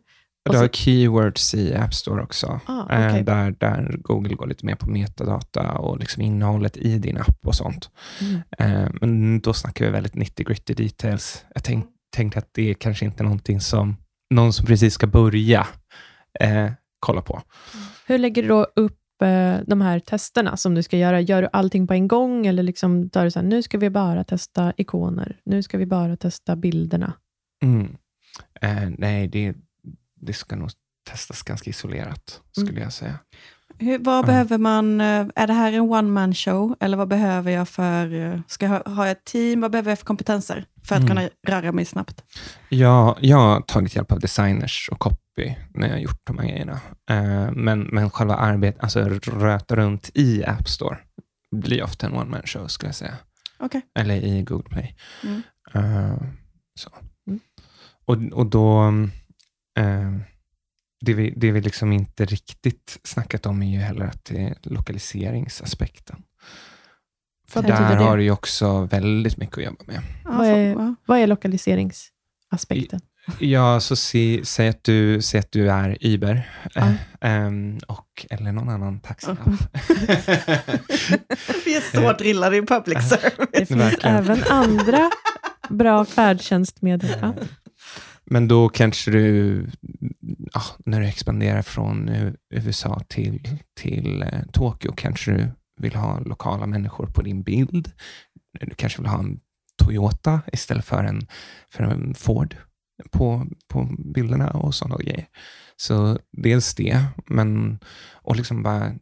Och 0.48 0.54
du 0.54 0.58
har 0.58 0.68
keywords 0.68 1.54
i 1.54 1.74
App 1.74 1.94
Store 1.94 2.22
också. 2.22 2.60
Ah, 2.66 2.94
eh, 2.94 3.08
okej. 3.08 3.22
där, 3.22 3.50
där 3.50 3.96
Google 4.02 4.34
går 4.34 4.46
lite 4.46 4.66
mer 4.66 4.74
på 4.74 4.90
metadata 4.90 5.72
och 5.72 5.98
liksom 5.98 6.22
innehållet 6.22 6.76
i 6.76 6.98
din 6.98 7.18
app 7.18 7.46
och 7.46 7.54
sånt. 7.54 7.90
Mm. 8.20 8.40
Eh, 8.58 8.90
men 9.00 9.40
då 9.40 9.52
snackar 9.52 9.84
vi 9.84 9.90
väldigt 9.90 10.14
90-gritty 10.14 10.74
details. 10.74 11.44
Jag 11.54 11.64
tänk, 11.64 11.86
tänkte 12.16 12.38
att 12.38 12.48
det 12.52 12.70
är 12.70 12.74
kanske 12.74 13.04
inte 13.04 13.22
någonting 13.22 13.60
som 13.60 13.96
någon 14.34 14.52
som 14.52 14.66
precis 14.66 14.94
ska 14.94 15.06
börja 15.06 15.66
eh, 16.40 16.72
kolla 17.00 17.22
på. 17.22 17.42
Hur 18.06 18.18
lägger 18.18 18.42
du 18.42 18.48
då 18.48 18.64
upp 18.76 19.22
eh, 19.22 19.56
de 19.66 19.80
här 19.80 19.98
testerna 20.00 20.56
som 20.56 20.74
du 20.74 20.82
ska 20.82 20.96
göra? 20.96 21.20
Gör 21.20 21.42
du 21.42 21.48
allting 21.52 21.86
på 21.86 21.94
en 21.94 22.08
gång 22.08 22.46
eller 22.46 22.62
liksom 22.62 23.10
tar 23.10 23.24
du 23.24 23.30
så 23.30 23.38
här, 23.38 23.46
nu 23.46 23.62
ska 23.62 23.78
vi 23.78 23.90
bara 23.90 24.24
testa 24.24 24.72
ikoner, 24.76 25.40
nu 25.44 25.62
ska 25.62 25.78
vi 25.78 25.86
bara 25.86 26.16
testa 26.16 26.56
bilderna? 26.56 27.12
Mm. 27.62 27.96
Eh, 28.60 28.90
nej, 28.98 29.28
det, 29.28 29.54
det 30.14 30.32
ska 30.32 30.56
nog 30.56 30.70
testas 31.10 31.42
ganska 31.42 31.70
isolerat, 31.70 32.40
skulle 32.52 32.70
Mm. 32.70 32.82
jag 32.82 32.92
säga. 32.92 33.18
Hur, 33.78 33.98
vad 33.98 34.18
Ja. 34.18 34.22
behöver 34.22 34.58
man, 34.58 35.00
eh, 35.00 35.26
är 35.34 35.46
det 35.46 35.52
här 35.52 35.72
en 35.72 35.80
one 35.80 36.08
man 36.08 36.34
show? 36.34 36.76
Eller 36.80 36.96
vad 36.96 37.08
behöver 37.08 37.52
jag 37.52 37.68
för, 37.68 38.14
eh, 38.14 38.40
ska 38.46 38.66
jag 38.66 38.72
ha, 38.72 38.94
ha 38.94 39.06
ett 39.08 39.24
team? 39.24 39.60
Vad 39.60 39.70
behöver 39.70 39.90
jag 39.90 39.98
för 39.98 40.06
kompetenser 40.06 40.64
för 40.84 40.94
att 40.94 41.02
Mm. 41.02 41.08
kunna 41.16 41.28
röra 41.46 41.72
mig 41.72 41.84
snabbt? 41.84 42.24
Jag, 42.68 43.16
jag 43.20 43.36
har 43.36 43.60
tagit 43.60 43.96
hjälp 43.96 44.12
av 44.12 44.20
designers 44.20 44.88
och 44.92 44.98
copy 44.98 45.54
när 45.74 45.86
jag 45.86 45.94
har 45.94 46.00
gjort 46.00 46.20
de 46.24 46.38
här 46.38 46.48
grejerna. 46.48 46.80
Eh, 47.10 47.50
men, 47.52 47.80
men 47.80 48.10
själva 48.10 48.34
arbetet, 48.36 48.82
alltså 48.82 49.00
röta 49.26 49.76
runt 49.76 50.10
i 50.14 50.44
App 50.44 50.68
Store, 50.68 50.98
blir 51.56 51.82
ofta 51.82 52.06
en 52.06 52.12
one 52.14 52.30
man 52.30 52.42
show 52.44 52.66
skulle 52.66 52.88
jag 52.88 52.94
säga. 52.96 53.14
Okej. 53.58 53.82
Eller 53.98 54.14
i 54.14 54.42
Google 54.42 54.68
Play. 54.68 54.96
Mm. 55.24 55.42
Så. 56.74 56.90
Mm. 57.26 57.40
Och, 58.04 58.38
och 58.38 58.46
då, 58.46 58.82
eh, 59.78 60.12
det, 61.00 61.14
vi, 61.14 61.32
det 61.36 61.52
vi 61.52 61.60
liksom 61.60 61.92
inte 61.92 62.24
riktigt 62.24 62.98
snackat 63.04 63.46
om 63.46 63.62
är 63.62 63.72
ju 63.72 63.78
heller 63.78 64.04
att 64.04 64.24
det 64.24 64.38
är 64.38 64.54
lokaliseringsaspekten. 64.62 66.22
För 67.48 67.62
betyder 67.62 67.80
där 67.80 67.96
det? 67.96 68.02
har 68.04 68.16
du 68.16 68.22
ju 68.22 68.30
också 68.30 68.84
väldigt 68.84 69.36
mycket 69.36 69.58
att 69.58 69.64
jobba 69.64 69.84
med. 69.86 70.00
Vad 70.24 70.46
är-. 70.46 70.94
Vad 71.06 71.18
är 71.18 71.26
lokaliseringsaspekten? 71.26 73.00
Ja, 73.38 73.80
så 73.80 73.96
se, 73.96 74.40
säg, 74.44 74.68
att 74.68 74.84
du, 74.84 75.22
säg 75.22 75.40
att 75.40 75.52
du 75.52 75.70
är 75.70 75.98
Uber 76.00 76.50
Ja. 76.74 76.80
eh, 76.80 76.94
ehm, 77.20 77.78
och, 77.88 78.26
eller 78.30 78.52
någon 78.52 78.68
annan 78.68 79.00
taxiapp. 79.00 79.38
Vi 81.64 81.76
är 81.76 81.94
så 82.00 82.12
drillade 82.12 82.56
i 82.56 82.62
public 82.62 83.08
service. 83.08 83.48
Det 83.52 83.66
finns 83.66 83.70
Verkligen. 83.80 84.16
även 84.16 84.44
andra 84.50 85.10
bra 85.68 86.04
färdtjänstmedel. 86.04 87.16
Ja. 87.20 87.34
Men 88.24 88.48
då 88.48 88.68
kanske 88.68 89.10
du, 89.10 89.66
ja, 90.52 90.62
när 90.78 91.00
du 91.00 91.06
expanderar 91.06 91.62
från 91.62 92.08
eh, 92.08 92.32
USA 92.50 93.00
till, 93.08 93.58
till 93.80 94.22
eh, 94.22 94.42
Tokyo, 94.52 94.92
kanske 94.96 95.32
du 95.32 95.50
vill 95.80 95.94
ha 95.94 96.20
lokala 96.20 96.66
människor 96.66 97.06
på 97.06 97.22
din 97.22 97.42
bild. 97.42 97.92
Du 98.60 98.74
kanske 98.74 99.02
vill 99.02 99.10
ha 99.10 99.18
en 99.18 99.40
Toyota 99.82 100.40
istället 100.52 100.84
för 100.84 101.04
en, 101.04 101.26
för 101.70 101.84
en 101.84 102.14
Ford 102.14 102.56
på, 103.10 103.46
på 103.68 103.88
bilderna 104.14 104.50
och 104.50 104.74
sådana 104.74 104.96
grejer. 104.96 105.26
Så 105.76 106.18
dels 106.32 106.74
det, 106.74 107.04
men 107.26 107.78
och 108.12 108.36
liksom 108.36 108.62
bara 108.62 108.94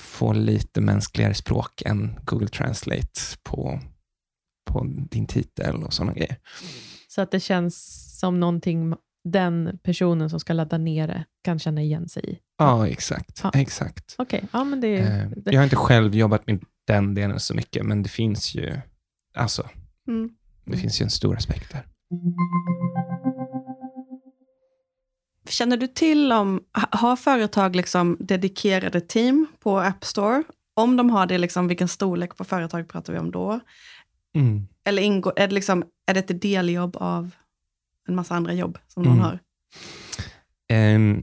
få 0.00 0.32
lite 0.32 0.80
mänskligare 0.80 1.34
språk 1.34 1.82
än 1.86 2.18
Google 2.24 2.48
Translate 2.48 3.20
på, 3.42 3.80
på 4.70 4.84
din 5.10 5.26
titel 5.26 5.82
och 5.82 5.92
sådana 5.92 6.12
grejer. 6.12 6.36
Så 7.08 7.20
att 7.20 7.30
det 7.30 7.40
känns 7.40 8.18
som 8.18 8.40
någonting 8.40 8.94
den 9.24 9.78
personen 9.82 10.30
som 10.30 10.40
ska 10.40 10.52
ladda 10.52 10.78
ner 10.78 11.06
det 11.08 11.24
kan 11.44 11.58
känna 11.58 11.82
igen 11.82 12.08
sig 12.08 12.30
i. 12.30 12.38
Ja, 12.58 12.88
exakt. 12.88 13.40
Ja. 13.42 13.50
exakt. 13.54 14.14
Okej, 14.18 14.44
ja 14.52 14.64
men 14.64 14.80
det. 14.80 14.96
Eh, 14.98 15.28
det, 15.36 15.52
Jag 15.52 15.60
har 15.60 15.64
inte 15.64 15.76
själv 15.76 16.14
jobbat 16.14 16.46
med 16.46 16.64
den 16.86 17.14
delen 17.14 17.40
så 17.40 17.54
mycket, 17.54 17.86
men 17.86 18.02
det 18.02 18.08
finns 18.08 18.54
ju, 18.54 18.76
alltså, 19.36 19.68
Mm. 20.08 20.30
det 20.64 20.70
Mm. 20.70 20.80
finns 20.80 21.00
ju 21.00 21.04
en 21.04 21.10
stor 21.10 21.36
aspekt 21.36 21.72
där. 21.72 21.86
Känner 25.48 25.76
du 25.76 25.86
till 25.86 26.32
om, 26.32 26.60
ha- 26.74 26.98
har 26.98 27.16
företag 27.16 27.76
liksom 27.76 28.16
dedikerade 28.20 29.00
team 29.00 29.46
på 29.60 29.78
App 29.78 30.04
Store? 30.04 30.42
Om 30.76 30.96
de 30.96 31.10
har 31.10 31.26
det, 31.26 31.38
liksom, 31.38 31.68
vilken 31.68 31.88
storlek 31.88 32.36
på 32.36 32.44
företag 32.44 32.88
pratar 32.88 33.12
vi 33.12 33.18
om 33.18 33.30
då? 33.30 33.60
Mm. 34.36 34.66
Eller 34.84 35.02
ingår, 35.02 35.32
är, 35.36 35.48
det 35.48 35.54
liksom, 35.54 35.84
är 36.06 36.14
det 36.14 36.30
ett 36.30 36.40
deljobb 36.42 36.96
av 36.96 37.30
en 38.08 38.14
massa 38.14 38.34
andra 38.34 38.52
jobb 38.52 38.78
som 38.88 39.02
någon 39.02 39.12
Mm. 39.12 39.24
har? 39.24 39.38
Ehm, 40.68 41.22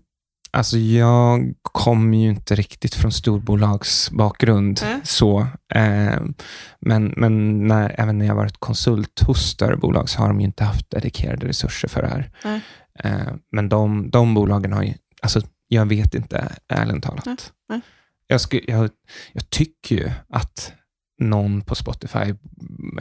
alltså 0.52 0.78
jag 0.78 1.54
kommer 1.62 2.18
ju 2.18 2.30
inte 2.30 2.56
riktigt 2.56 2.96
från 2.96 3.12
storbolagsbakgrund, 3.12 4.80
Nej. 4.84 5.00
så. 5.04 5.48
Ehm, 5.74 6.34
men 6.80 7.14
men 7.18 7.68
när, 7.68 7.96
även 8.00 8.18
när 8.18 8.26
jag 8.26 8.36
varit 8.36 8.58
konsult 8.60 9.20
hos 9.22 9.42
större 9.50 9.78
bolag 9.78 10.10
så 10.10 10.20
har 10.22 10.28
de 10.28 10.40
ju 10.40 10.46
inte 10.46 10.64
haft 10.64 10.90
dedikerade 10.90 11.48
resurser 11.48 11.88
för 11.88 12.02
det 12.02 12.08
här. 12.08 12.32
Nej. 12.44 12.62
Ehm, 13.00 13.40
men 13.52 13.70
de, 13.70 14.10
de 14.10 14.34
bolagen 14.34 14.74
har 14.74 14.84
ju, 14.84 14.94
alltså 15.22 15.42
jag 15.68 15.86
vet 15.86 16.16
inte 16.16 16.56
ärligt 16.68 17.04
talat. 17.04 17.54
Nej. 17.70 17.82
Jag, 18.28 18.42
sku, 18.42 18.60
jag, 18.68 18.90
jag 19.34 19.50
tycker 19.50 19.96
ju 19.96 20.12
att 20.30 20.74
någon 21.22 21.62
på 21.62 21.76
Spotify 21.76 22.34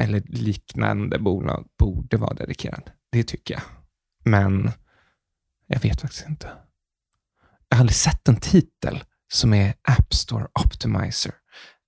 eller 0.00 0.22
liknande 0.26 1.18
bolag 1.18 1.66
borde 1.78 2.16
vara 2.16 2.34
dedikerad. 2.34 2.90
Det 3.12 3.22
tycker 3.22 3.54
jag. 3.54 3.62
Men 4.24 4.70
jag 5.66 5.80
vet 5.80 6.00
faktiskt 6.00 6.26
inte. 6.28 6.46
Jag 7.68 7.76
har 7.76 7.80
aldrig 7.80 7.96
sett 7.96 8.28
en 8.28 8.36
titel 8.40 9.04
som 9.32 9.54
är 9.54 9.74
App 9.82 10.14
Store 10.14 10.46
Optimizer. 10.64 11.32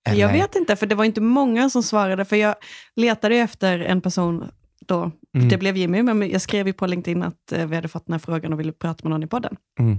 Jag 0.05 0.15
Eller- 0.19 0.33
vet 0.33 0.55
inte, 0.55 0.77
för 0.77 0.87
det 0.87 0.95
var 0.95 1.05
inte 1.05 1.21
många 1.21 1.71
som 1.71 1.83
svarade. 1.83 2.25
För 2.25 2.37
jag 2.37 2.55
letade 2.97 3.37
efter 3.37 3.79
en 3.79 4.01
person 4.01 4.51
då. 4.81 5.11
Mm, 5.37 5.49
Det 5.49 5.59
blev 5.59 5.77
Jimmy, 5.77 6.03
men 6.03 6.31
jag 6.31 6.43
skrev 6.43 6.67
ju 6.67 6.73
på 6.73 6.87
LinkedIn 6.87 7.23
att 7.23 7.53
eh, 7.53 7.67
vi 7.67 7.75
hade 7.77 7.89
fått 7.89 8.07
den 8.07 8.13
här 8.13 8.19
frågan 8.19 8.53
och 8.53 8.61
ville 8.61 8.73
prata 8.73 9.05
med 9.05 9.11
någon 9.11 9.23
i 9.23 9.27
podden. 9.27 9.57
mm, 9.79 9.99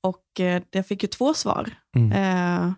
Och 0.00 0.40
eh, 0.40 0.62
jag 0.70 0.86
fick 0.86 1.02
ju 1.02 1.06
två 1.08 1.34
svar. 1.34 1.70
mm. 1.96 2.12
Eh, 2.12 2.72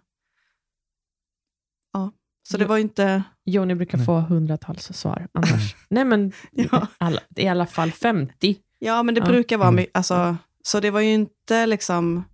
ja, 1.92 2.12
så 2.50 2.56
det 2.56 2.64
Jo. 2.64 2.68
var 2.68 2.78
inte... 2.78 3.22
Joni 3.44 3.74
brukar 3.74 3.98
Nej. 3.98 4.06
få 4.06 4.20
hundratals 4.20 4.82
svar 4.92 5.28
annars. 5.32 5.76
Nej, 5.88 6.04
men 6.04 6.32
Ja. 6.50 6.86
alla, 6.98 7.20
i 7.36 7.46
alla 7.48 7.66
fall 7.66 7.90
50. 7.92 8.56
Ja, 8.78 9.02
men 9.02 9.14
det 9.14 9.20
Ja. 9.20 9.26
brukar 9.26 9.56
vara... 9.58 9.68
Mm. 9.68 9.76
my- 9.82 9.86
Alltså, 9.94 10.36
så 10.62 10.80
det 10.80 10.90
var 10.90 11.00
ju 11.00 11.12
inte 11.12 11.66
liksom... 11.66 12.24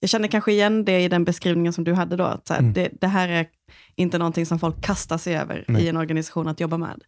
Jag 0.00 0.10
känner 0.10 0.28
kanske 0.28 0.52
igen 0.52 0.84
det 0.84 1.00
i 1.00 1.08
den 1.08 1.24
beskrivningen 1.24 1.72
som 1.72 1.84
du 1.84 1.94
hade 1.94 2.16
då. 2.16 2.24
Att 2.24 2.46
så 2.46 2.54
här, 2.54 2.60
Mm. 2.60 2.72
det, 2.72 2.88
det 3.00 3.06
här 3.06 3.28
är 3.28 3.46
inte 3.96 4.18
någonting 4.18 4.46
som 4.46 4.58
folk 4.58 4.80
kastar 4.84 5.18
sig 5.18 5.36
över 5.36 5.64
Nej. 5.68 5.82
i 5.84 5.88
en 5.88 5.96
organisation 5.96 6.48
att 6.48 6.60
jobba 6.60 6.76
med. 6.78 7.02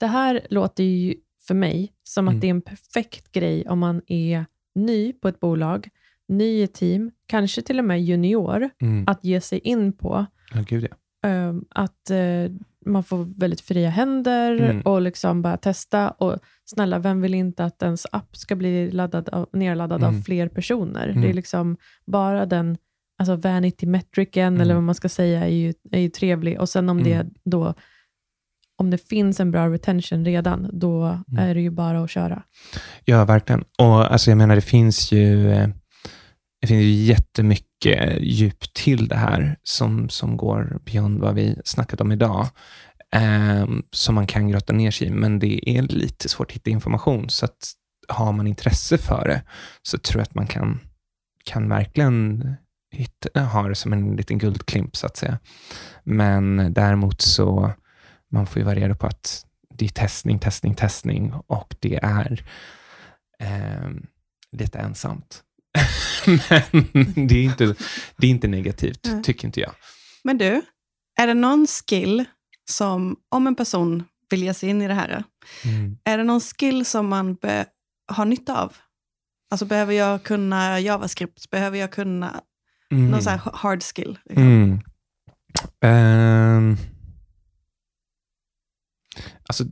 Det 0.00 0.06
här 0.06 0.46
låter 0.50 0.84
ju 0.84 1.14
för 1.46 1.54
mig 1.54 1.92
som 2.04 2.28
att 2.28 2.32
Mm. 2.32 2.40
det 2.40 2.46
är 2.46 2.50
en 2.50 2.62
perfekt 2.62 3.32
grej 3.32 3.68
om 3.68 3.78
man 3.78 4.02
är 4.06 4.46
ny 4.74 5.12
på 5.12 5.28
ett 5.28 5.40
bolag, 5.40 5.88
ny 6.28 6.62
i 6.62 6.66
team, 6.66 7.10
kanske 7.26 7.62
till 7.62 7.78
och 7.78 7.84
med 7.84 8.02
junior, 8.02 8.70
Mm. 8.82 9.04
att 9.06 9.24
ge 9.24 9.40
sig 9.40 9.58
in 9.58 9.92
på. 9.92 10.26
Ja, 10.54 10.60
gud 10.68 10.84
ja. 10.90 10.96
Ehm, 11.26 11.64
att 11.70 12.10
eh, 12.10 12.52
man 12.86 13.02
får 13.04 13.40
väldigt 13.40 13.60
fria 13.60 13.90
händer 13.90 14.52
Mm. 14.60 14.80
och 14.80 15.00
liksom 15.02 15.42
bara 15.42 15.56
testa. 15.56 16.10
Och 16.10 16.38
snälla, 16.64 16.98
vem 16.98 17.20
vill 17.20 17.34
inte 17.34 17.64
att 17.64 17.82
ens 17.82 18.06
app 18.12 18.36
ska 18.36 18.56
bli 18.56 18.90
laddad 18.90 19.28
av, 19.28 19.48
nerladdad 19.52 20.02
Mm. 20.02 20.16
av 20.16 20.22
fler 20.22 20.48
personer? 20.48 21.08
Mm. 21.08 21.22
Det 21.22 21.28
är 21.28 21.32
liksom 21.34 21.76
bara 22.06 22.46
den 22.46 22.76
alltså 23.18 23.36
vanity 23.36 23.86
metricen, 23.86 24.46
Mm. 24.46 24.60
eller 24.60 24.74
vad 24.74 24.82
man 24.82 24.94
ska 24.94 25.08
säga, 25.08 25.44
är 25.46 25.54
ju, 25.54 25.72
är 25.92 26.00
ju 26.00 26.08
trevlig. 26.08 26.60
Och 26.60 26.68
sen 26.68 26.88
om 26.88 27.02
det 27.02 27.12
Mm. 27.14 27.30
då 27.44 27.74
om 28.76 28.90
det 28.90 29.08
finns 29.08 29.40
en 29.40 29.50
bra 29.50 29.68
retention 29.68 30.24
redan, 30.24 30.70
då 30.72 31.02
Mm. 31.04 31.48
är 31.48 31.54
det 31.54 31.60
ju 31.60 31.70
bara 31.70 32.04
att 32.04 32.10
köra. 32.10 32.42
Ja, 33.04 33.24
verkligen. 33.24 33.64
Och 33.78 34.12
alltså, 34.12 34.30
jag 34.30 34.38
menar, 34.38 34.54
det 34.54 34.60
finns 34.60 35.12
ju 35.12 35.50
eh, 35.52 35.68
det 36.60 36.66
finns 36.66 36.82
ju 36.82 36.90
jättemycket 36.90 38.20
djup 38.20 38.74
till 38.74 39.08
det 39.08 39.16
här 39.16 39.58
som, 39.62 40.08
som 40.08 40.36
går 40.36 40.78
beyond 40.84 41.20
vad 41.20 41.34
vi 41.34 41.56
snackat 41.64 42.00
om 42.00 42.12
idag. 42.12 42.48
eh, 43.12 43.66
som 43.92 44.14
man 44.14 44.26
kan 44.26 44.48
grotta 44.48 44.72
ner 44.72 44.90
sig 44.90 45.06
i, 45.06 45.10
men 45.10 45.38
det 45.38 45.70
är 45.70 45.82
lite 45.82 46.28
svårt 46.28 46.50
att 46.50 46.56
hitta 46.56 46.70
information. 46.70 47.30
Så 47.30 47.44
att 47.44 47.72
har 48.08 48.32
man 48.32 48.46
intresse 48.46 48.98
för 48.98 49.28
det 49.28 49.42
så 49.82 49.98
tror 49.98 50.20
jag 50.20 50.22
att 50.22 50.34
man 50.34 50.46
kan, 50.46 50.80
kan 51.44 51.68
verkligen 51.68 52.54
hitta, 52.92 53.40
ha 53.40 53.68
det 53.68 53.74
som 53.74 53.92
en 53.92 54.16
liten 54.16 54.38
guldklimp, 54.38 54.96
så 54.96 55.06
att 55.06 55.16
säga. 55.16 55.38
Men 56.04 56.72
däremot 56.72 57.20
så 57.20 57.72
man 58.32 58.46
får 58.46 58.58
ju 58.58 58.64
vara 58.64 58.74
redo 58.74 58.94
på 58.94 59.06
att 59.06 59.46
det 59.74 59.84
är 59.84 59.88
testning, 59.88 60.38
testning, 60.38 60.74
testning 60.74 61.32
och 61.46 61.74
det 61.80 61.96
är 62.02 62.44
eh, 63.40 63.90
lite 64.52 64.78
ensamt. 64.78 65.42
Men 66.92 67.26
det 67.26 67.34
är, 67.34 67.42
inte, 67.44 67.74
det 68.16 68.26
är 68.26 68.30
inte 68.30 68.48
negativt, 68.48 69.00
Nej. 69.04 69.22
tycker 69.22 69.46
inte 69.48 69.60
jag. 69.60 69.72
Men 70.24 70.38
du, 70.38 70.62
är 71.20 71.26
det 71.26 71.34
någon 71.34 71.66
skill 71.66 72.24
som, 72.70 73.16
om 73.28 73.46
en 73.46 73.54
person 73.54 74.04
vill 74.30 74.42
ge 74.42 74.54
sig 74.54 74.68
in 74.68 74.82
i 74.82 74.88
det 74.88 74.94
här, 74.94 75.24
Mm. 75.64 75.96
är 76.04 76.18
det 76.18 76.24
någon 76.24 76.40
skill 76.40 76.84
som 76.86 77.08
man 77.08 77.34
be, 77.34 77.66
har 78.12 78.24
nytta 78.24 78.62
av? 78.62 78.76
Alltså 79.50 79.66
behöver 79.66 79.94
jag 79.94 80.22
kunna 80.22 80.80
JavaScript? 80.80 81.50
Behöver 81.50 81.78
jag 81.78 81.92
kunna 81.92 82.40
Mm. 82.92 83.10
någon 83.10 83.22
sån 83.22 83.32
här 83.32 83.40
hard 83.54 83.82
skill? 83.82 84.18
Liksom? 84.24 84.42
Mm. 84.46 84.80
Ehm. 85.82 86.76
alltså, 89.48 89.64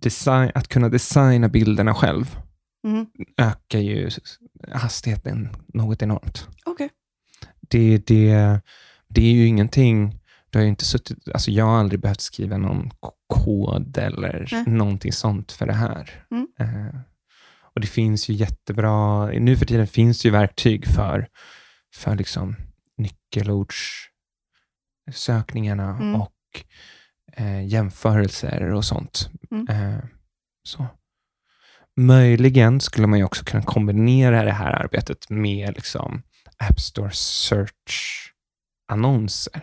design, 0.00 0.50
att 0.54 0.68
kunna 0.68 0.88
designa 0.88 1.48
bilderna 1.48 1.94
själv 1.94 2.36
Mhm. 2.84 3.06
ökar 3.36 3.78
ju 3.78 4.10
hastigheten 4.72 5.48
något 5.74 6.02
enormt. 6.02 6.48
Okej. 6.64 6.90
det, 7.60 7.98
det, 8.06 8.60
det 9.08 9.20
är 9.22 9.32
ju 9.32 9.46
ingenting, 9.46 10.20
du 10.50 10.58
har 10.58 10.62
ju 10.62 10.68
inte 10.68 10.84
suttit, 10.84 11.28
alltså 11.34 11.50
jag 11.50 11.64
har 11.64 11.78
aldrig 11.78 12.00
behövt 12.00 12.20
skriva 12.20 12.56
någon 12.56 12.90
kod 13.26 13.98
eller 13.98 14.48
Nej. 14.52 14.64
någonting 14.66 15.12
sånt 15.12 15.52
för 15.52 15.66
det 15.66 15.72
här. 15.72 16.24
Mm. 16.30 16.48
Eh, 16.58 17.00
och 17.74 17.80
det 17.80 17.86
finns 17.86 18.28
ju 18.30 18.34
jättebra, 18.34 19.26
nu 19.26 19.56
för 19.56 19.66
tiden 19.66 19.86
finns 19.86 20.22
det 20.22 20.28
ju 20.28 20.32
verktyg 20.32 20.86
för, 20.86 21.28
för 21.94 22.16
liksom 22.16 22.56
nyckelordssökningarna 25.06 25.96
Mm. 25.96 26.14
och 26.20 26.32
eh, 27.32 27.66
jämförelser 27.66 28.62
och 28.72 28.84
sånt. 28.84 29.30
Mm. 29.50 29.68
Eh, 29.68 29.98
så. 30.62 30.86
Möjligen 31.96 32.80
skulle 32.80 33.06
man 33.06 33.18
ju 33.18 33.24
också 33.24 33.44
kunna 33.44 33.62
kombinera 33.62 34.42
det 34.42 34.52
här 34.52 34.70
arbetet 34.72 35.30
med 35.30 35.74
liksom 35.74 36.22
App 36.68 36.80
Store 36.80 37.10
Search-annonser. 38.90 39.62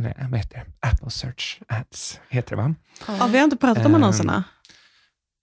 Eller 0.00 0.28
vad 0.30 0.38
heter 0.40 0.56
det? 0.58 0.66
Apple 0.88 1.10
Search 1.10 1.60
Ads 1.68 2.20
heter 2.28 2.56
det 2.56 2.62
va? 2.62 2.74
Ja, 3.06 3.26
vi 3.32 3.38
har 3.38 3.44
inte 3.44 3.56
pratat 3.56 3.86
om 3.86 3.94
Ehm, 3.94 4.02
annonserna. 4.02 4.44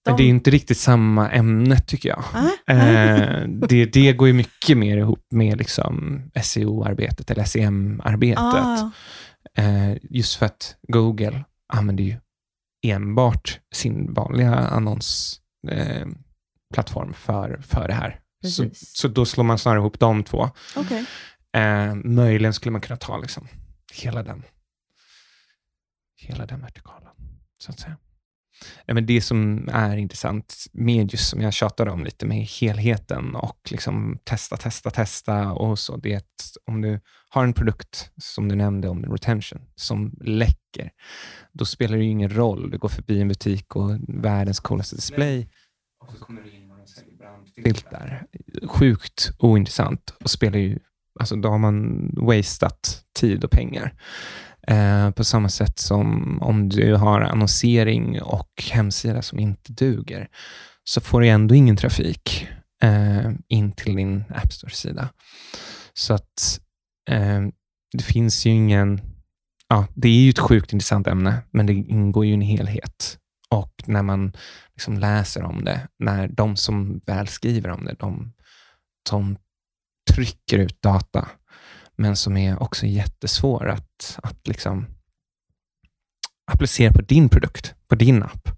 Men 0.07 0.17
det 0.17 0.23
är 0.23 0.27
inte 0.27 0.51
riktigt 0.51 0.77
samma 0.77 1.31
ämne 1.31 1.79
tycker 1.79 2.09
jag. 2.09 2.23
Eh, 2.67 3.47
det, 3.47 3.85
det 3.85 4.13
går 4.13 4.27
ju 4.27 4.33
mycket 4.33 4.77
mer 4.77 4.97
ihop 4.97 5.25
med 5.31 5.57
liksom 5.57 6.23
SEO-arbetet 6.43 7.31
eller 7.31 7.43
SEM-arbetet. 7.43 8.39
Ah, 8.43 8.91
Eh, 9.57 9.97
just 10.01 10.35
för 10.35 10.45
att 10.45 10.75
Google 10.87 11.43
använder 11.73 12.03
ju 12.03 12.15
enbart 12.87 13.59
sin 13.73 14.13
vanliga 14.13 14.55
annonsplattform 14.55 15.44
eh, 15.69 16.07
plattform 16.73 17.13
för, 17.13 17.61
för 17.61 17.87
det 17.87 17.93
här. 17.93 18.19
Så, 18.43 18.69
så 18.73 19.07
då 19.07 19.25
slår 19.25 19.43
man 19.43 19.59
snarare 19.59 19.79
ihop 19.79 19.99
de 19.99 20.23
två. 20.23 20.49
okej. 20.75 21.05
Eh, 21.57 21.95
möjligen 21.95 22.53
skulle 22.53 22.71
man 22.71 22.81
kunna 22.81 22.97
ta 22.97 23.17
liksom 23.17 23.47
hela 23.93 24.23
den 24.23 24.43
hela 26.15 26.45
den 26.45 26.61
vertikalen, 26.61 27.13
så 27.57 27.71
att 27.71 27.79
säga. 27.79 27.97
Men 28.87 29.05
det 29.05 29.21
som 29.21 29.69
är 29.71 29.97
intressant 29.97 30.65
med 30.73 31.11
just 31.11 31.29
som 31.29 31.41
jag 31.41 31.53
tjatade 31.53 31.91
om 31.91 32.03
lite 32.03 32.25
med 32.25 32.37
helheten 32.37 33.35
och 33.35 33.59
liksom 33.71 34.19
testa, 34.23 34.57
testa, 34.57 34.89
testa 34.89 35.51
och 35.51 35.79
så, 35.79 35.97
det 35.97 36.13
är 36.13 36.17
att 36.17 36.57
om 36.65 36.81
du 36.81 36.99
har 37.29 37.43
en 37.43 37.53
produkt, 37.53 38.11
som 38.17 38.49
du 38.49 38.55
nämnde 38.55 38.89
om 38.89 39.05
retention, 39.05 39.61
som 39.75 40.15
läcker, 40.21 40.91
då 41.53 41.65
spelar 41.65 41.97
det 41.97 42.03
ju 42.03 42.09
ingen 42.09 42.35
roll. 42.35 42.69
Du 42.69 42.77
går 42.77 42.89
förbi 42.89 43.21
en 43.21 43.27
butik 43.27 43.75
och 43.75 43.91
världens 44.07 44.59
coolaste 44.59 44.95
display 44.95 45.49
och 45.99 46.11
så 46.11 46.25
kommer 46.25 46.41
du 46.41 46.51
in 46.51 46.65
säljer 46.87 47.17
brandfiltar. 47.17 48.27
Sjukt 48.67 49.31
ointressant 49.39 50.13
och 50.23 50.29
spelar 50.29 50.59
ju, 50.59 50.79
alltså 51.19 51.35
då 51.35 51.49
har 51.49 51.57
man 51.57 52.09
wasteat 52.17 53.03
tid 53.19 53.43
och 53.43 53.51
pengar. 53.51 53.93
Eh, 54.67 55.11
på 55.11 55.23
samma 55.23 55.49
sätt 55.49 55.79
som 55.79 56.37
om 56.41 56.69
du 56.69 56.95
har 56.95 57.21
annonsering 57.21 58.21
och 58.21 58.63
hemsida 58.71 59.21
som 59.21 59.39
inte 59.39 59.73
duger, 59.73 60.27
så 60.83 61.01
får 61.01 61.21
du 61.21 61.27
ändå 61.27 61.55
ingen 61.55 61.77
trafik 61.77 62.47
eh, 62.83 63.31
in 63.47 63.71
till 63.71 63.95
din 63.95 64.23
App 64.29 64.53
Store-sida. 64.53 65.09
Så 65.93 66.13
att 66.13 66.59
eh, 67.09 67.41
det 67.93 68.03
finns 68.03 68.45
ju 68.45 68.49
ingen... 68.49 69.01
Ja, 69.67 69.87
det 69.93 70.07
är 70.07 70.21
ju 70.21 70.29
ett 70.29 70.39
sjukt 70.39 70.73
intressant 70.73 71.07
ämne, 71.07 71.37
men 71.51 71.65
det 71.65 71.73
ingår 71.73 72.25
ju 72.25 72.31
i 72.31 72.33
en 72.33 72.41
helhet. 72.41 73.17
Och 73.49 73.73
när 73.85 74.03
man 74.03 74.33
liksom 74.75 74.97
läser 74.97 75.43
om 75.43 75.63
det, 75.65 75.87
när 75.99 76.27
de 76.27 76.55
som 76.55 77.01
väl 77.05 77.27
skriver 77.27 77.69
om 77.69 77.85
det, 77.85 77.95
de, 77.99 78.33
de 79.09 79.37
trycker 80.13 80.57
ut 80.57 80.81
data, 80.81 81.27
men 81.95 82.15
som 82.15 82.37
är 82.37 82.63
också 82.63 82.85
jättesvår 82.85 83.69
att, 83.69 84.19
att 84.23 84.47
liksom 84.47 84.87
applicera 86.51 86.93
på 86.93 87.01
din 87.01 87.29
produkt, 87.29 87.75
på 87.87 87.95
din 87.95 88.23
app. 88.23 88.49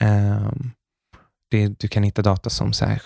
Ehm, 0.00 0.70
det, 1.50 1.68
du 1.68 1.88
kan 1.88 2.02
hitta 2.02 2.22
data 2.22 2.50
som 2.50 2.72
så 2.72 2.84
här, 2.84 3.02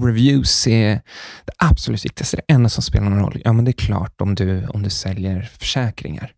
reviews 0.00 0.66
är 0.66 1.00
det 1.44 1.52
absolut 1.58 2.04
viktigaste, 2.04 2.36
det 2.36 2.52
enda 2.52 2.68
som 2.68 2.82
spelar 2.82 3.10
någon 3.10 3.18
roll. 3.18 3.42
Ja, 3.44 3.52
men 3.52 3.64
det 3.64 3.70
är 3.70 3.86
klart 3.86 4.20
om 4.20 4.34
du, 4.34 4.66
om 4.66 4.82
du 4.82 4.90
säljer 4.90 5.42
försäkringar. 5.42 6.32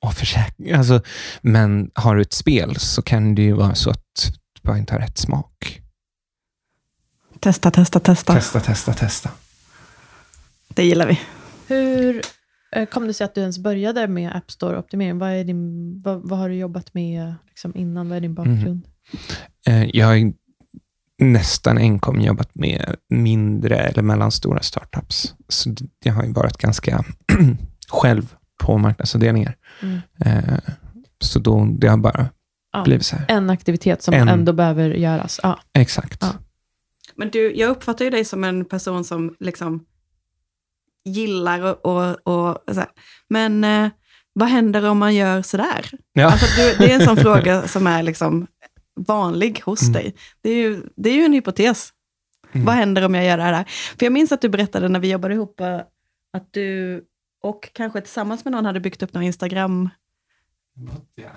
Och 0.00 0.14
försäk 0.14 0.54
alltså, 0.74 1.02
men 1.40 1.90
har 1.94 2.16
du 2.16 2.22
ett 2.22 2.32
spel 2.32 2.76
så 2.76 3.02
kan 3.02 3.34
det 3.34 3.42
ju 3.42 3.52
vara 3.52 3.74
så 3.74 3.90
att 3.90 4.32
du 4.52 4.60
bara 4.62 4.78
inte 4.78 4.92
har 4.94 5.00
rätt 5.00 5.18
smak. 5.18 5.80
Testa, 7.40 7.70
testa, 7.70 8.00
testa. 8.00 8.34
Testa, 8.34 8.60
testa, 8.60 8.92
testa. 8.92 9.30
Det 10.74 10.84
gillar 10.84 11.06
vi. 11.06 11.20
Hur 11.66 12.20
eh, 12.72 12.86
kom 12.88 13.06
det 13.06 13.14
sig 13.14 13.24
att 13.24 13.34
du 13.34 13.40
ens 13.40 13.58
började 13.58 14.08
med 14.08 14.36
App 14.36 14.50
Store-optimering? 14.50 15.18
Vad, 15.18 15.30
är 15.30 15.44
din, 15.44 16.00
vad, 16.04 16.28
vad 16.28 16.38
har 16.38 16.48
du 16.48 16.54
jobbat 16.54 16.94
med 16.94 17.34
liksom 17.48 17.76
innan? 17.76 18.08
Vad 18.08 18.16
är 18.16 18.20
din 18.20 18.34
bakgrund? 18.34 18.86
Eh, 19.66 19.84
Jag 19.96 20.06
har 20.06 20.32
nästan 21.18 21.78
enkom 21.78 22.20
jobbat 22.20 22.54
med 22.54 22.96
mindre 23.08 23.76
eller 23.76 24.02
mellanstora 24.02 24.60
startups. 24.62 25.34
Så 25.48 25.74
jag 26.04 26.12
har 26.12 26.24
ju 26.24 26.32
varit 26.32 26.56
ganska 26.58 27.04
själv 27.88 28.34
på 28.64 28.78
marknadsavdelningar. 28.78 29.56
Mm. 29.82 29.98
Eh, 30.24 30.58
Så 31.18 31.38
då, 31.38 31.64
det 31.78 31.86
har 31.88 31.96
bara 31.96 32.28
Ja. 32.72 32.82
blivit 32.84 33.06
så 33.06 33.16
här. 33.16 33.24
En 33.28 33.50
aktivitet 33.50 34.02
som 34.02 34.14
En- 34.14 34.28
ändå 34.28 34.52
behöver 34.52 34.90
göras. 34.90 35.40
Ja. 35.42 35.58
Exakt. 35.72 36.18
Ja. 36.20 36.32
Men 37.16 37.30
du, 37.30 37.54
jag 37.56 37.70
uppfattar 37.70 38.04
ju 38.04 38.10
dig 38.10 38.24
som 38.24 38.44
en 38.44 38.64
person 38.64 39.04
som 39.04 39.34
liksom 39.40 39.84
gillar 41.04 41.60
och, 41.62 41.86
och, 41.86 42.28
och 42.28 42.74
så 42.74 42.80
här. 42.80 42.88
Men 43.28 43.64
eh, 43.64 43.88
vad 44.32 44.48
händer 44.48 44.88
om 44.88 44.98
man 44.98 45.14
gör 45.14 45.42
sådär? 45.42 45.90
Ja. 46.12 46.30
Alltså, 46.30 46.46
det 46.78 46.92
är 46.92 46.94
en 47.00 47.06
sån 47.06 47.16
fråga 47.26 47.68
som 47.68 47.86
är 47.86 48.02
liksom 48.02 48.46
vanlig 49.00 49.62
hos 49.64 49.82
Mm. 49.82 49.92
dig. 49.92 50.14
Det 50.42 50.50
är, 50.50 50.56
ju, 50.56 50.82
det 50.96 51.10
är 51.10 51.14
ju 51.14 51.24
en 51.24 51.32
hypotes. 51.32 51.90
Mm. 52.52 52.64
Vad 52.66 52.74
händer 52.74 53.04
om 53.04 53.14
jag 53.14 53.24
gör 53.24 53.36
det 53.36 53.42
här? 53.42 53.64
För 53.98 54.06
jag 54.06 54.12
minns 54.12 54.32
att 54.32 54.40
du 54.40 54.48
berättade 54.48 54.88
när 54.88 55.00
vi 55.00 55.10
jobbade 55.10 55.34
ihop 55.34 55.60
eh, 55.60 55.80
att 56.32 56.48
du 56.52 57.02
och 57.42 57.68
kanske 57.72 58.00
tillsammans 58.00 58.44
med 58.44 58.52
någon 58.52 58.64
hade 58.66 58.80
byggt 58.80 59.02
upp 59.02 59.14
någon 59.14 59.22
Instagram 59.22 59.90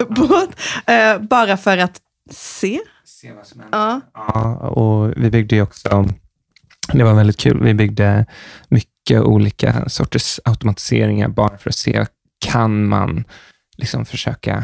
båt, 0.09 0.49
eh, 0.87 1.19
bara 1.21 1.57
för 1.57 1.77
att 1.77 2.01
se. 2.31 2.79
Se 3.05 3.33
vad 3.33 3.47
som 3.47 3.59
händer. 3.61 3.77
Ja. 3.79 4.01
Ja, 4.13 4.55
och 4.57 5.13
vi 5.17 5.29
byggde 5.31 5.55
ju 5.55 5.61
också, 5.61 6.05
det 6.93 7.03
var 7.03 7.13
väldigt 7.13 7.37
kul, 7.37 7.63
vi 7.63 7.73
byggde 7.73 8.25
mycket 8.69 8.91
olika 9.11 9.89
sorters 9.89 10.39
automatiseringar 10.45 11.27
bara 11.27 11.57
för 11.57 11.69
att 11.69 11.75
se, 11.75 12.05
kan 12.45 12.87
man 12.87 13.23
liksom 13.77 14.05
försöka 14.05 14.63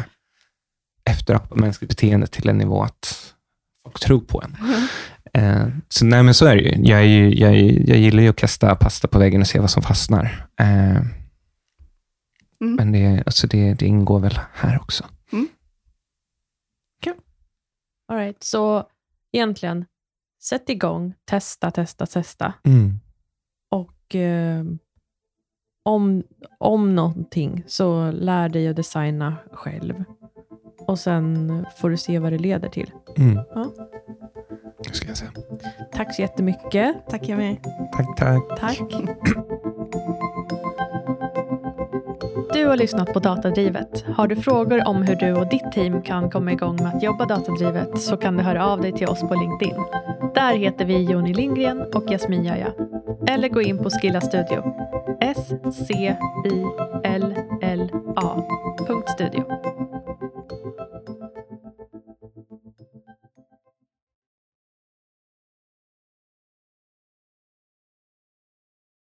efterapa 1.04 1.54
mänskligt 1.54 1.88
beteende 1.88 2.26
till 2.26 2.48
en 2.48 2.58
nivå 2.58 2.82
att 2.82 3.34
folk 3.82 4.00
tror 4.00 4.20
på 4.20 4.42
en. 4.42 4.56
Eh, 5.34 5.68
så 5.88 6.04
nej, 6.04 6.22
men 6.22 6.34
så 6.34 6.46
är 6.46 6.56
det 6.56 6.62
ju. 6.62 6.88
Jag, 6.88 7.00
är 7.00 7.04
ju, 7.04 7.34
jag, 7.34 7.54
är, 7.54 7.88
jag 7.88 7.98
gillar 7.98 8.22
ju 8.22 8.28
att 8.28 8.36
kasta 8.36 8.74
pasta 8.74 9.08
på 9.08 9.18
väggen 9.18 9.40
och 9.40 9.46
se 9.46 9.58
vad 9.58 9.70
som 9.70 9.82
fastnar. 9.82 10.46
Eh, 10.60 11.02
Mm. 12.60 12.76
Men 12.76 12.92
det, 12.92 13.22
alltså 13.26 13.46
det, 13.46 13.74
det 13.74 13.86
ingår 13.86 14.20
väl 14.20 14.38
här 14.52 14.80
också. 14.80 15.04
All 18.08 18.16
right. 18.16 18.42
Så 18.42 18.88
egentligen, 19.32 19.84
sätt 20.42 20.68
igång, 20.68 21.14
testa, 21.24 21.70
testa, 21.70 22.06
testa. 22.06 22.54
Mm. 22.64 23.00
Och 24.04 24.14
eh, 24.14 24.64
om, 25.84 26.22
om 26.58 26.94
någonting, 26.94 27.64
så 27.66 28.10
lär 28.10 28.48
dig 28.48 28.68
att 28.68 28.76
designa 28.76 29.36
själv. 29.52 30.04
Och 30.86 30.98
sen 30.98 31.66
får 31.76 31.90
du 31.90 31.96
se 31.96 32.18
vad 32.18 32.32
det 32.32 32.38
leder 32.38 32.68
till. 32.68 32.90
Mm. 33.16 33.38
Ja. 33.54 33.72
Ska 34.92 35.08
jag 35.08 35.16
säga. 35.16 35.30
Tack 35.92 36.14
så 36.14 36.22
jättemycket. 36.22 36.96
Tack 37.08 37.28
jag 37.28 37.38
med. 37.38 37.56
Tack, 37.92 38.16
tack. 38.16 38.60
Tack. 38.60 38.78
Du 42.54 42.66
har 42.66 42.76
lyssnat 42.76 43.12
på 43.12 43.18
Datadrivet. 43.18 44.04
Har 44.16 44.28
du 44.28 44.36
frågor 44.36 44.88
om 44.88 45.02
hur 45.02 45.16
du 45.16 45.32
och 45.32 45.48
ditt 45.48 45.72
team 45.72 46.02
kan 46.02 46.30
komma 46.30 46.52
igång 46.52 46.76
med 46.76 46.94
att 46.94 47.02
jobba 47.02 47.26
datadrivet 47.26 47.98
så 47.98 48.16
kan 48.16 48.36
du 48.36 48.42
höra 48.42 48.66
av 48.66 48.80
dig 48.80 48.92
till 48.92 49.06
oss 49.08 49.20
på 49.20 49.34
LinkedIn. 49.34 49.76
Där 50.34 50.54
heter 50.56 50.84
vi 50.84 51.02
Joni 51.02 51.34
Lindgren 51.34 51.82
och 51.94 52.10
Jasmin 52.10 52.44
Jaja. 52.44 52.72
Eller 53.26 53.48
gå 53.48 53.62
in 53.62 53.78
på 53.78 53.90
Skilla 53.90 54.20
Studio. 54.20 54.64
S-C-I-L-L-A. 55.20 56.14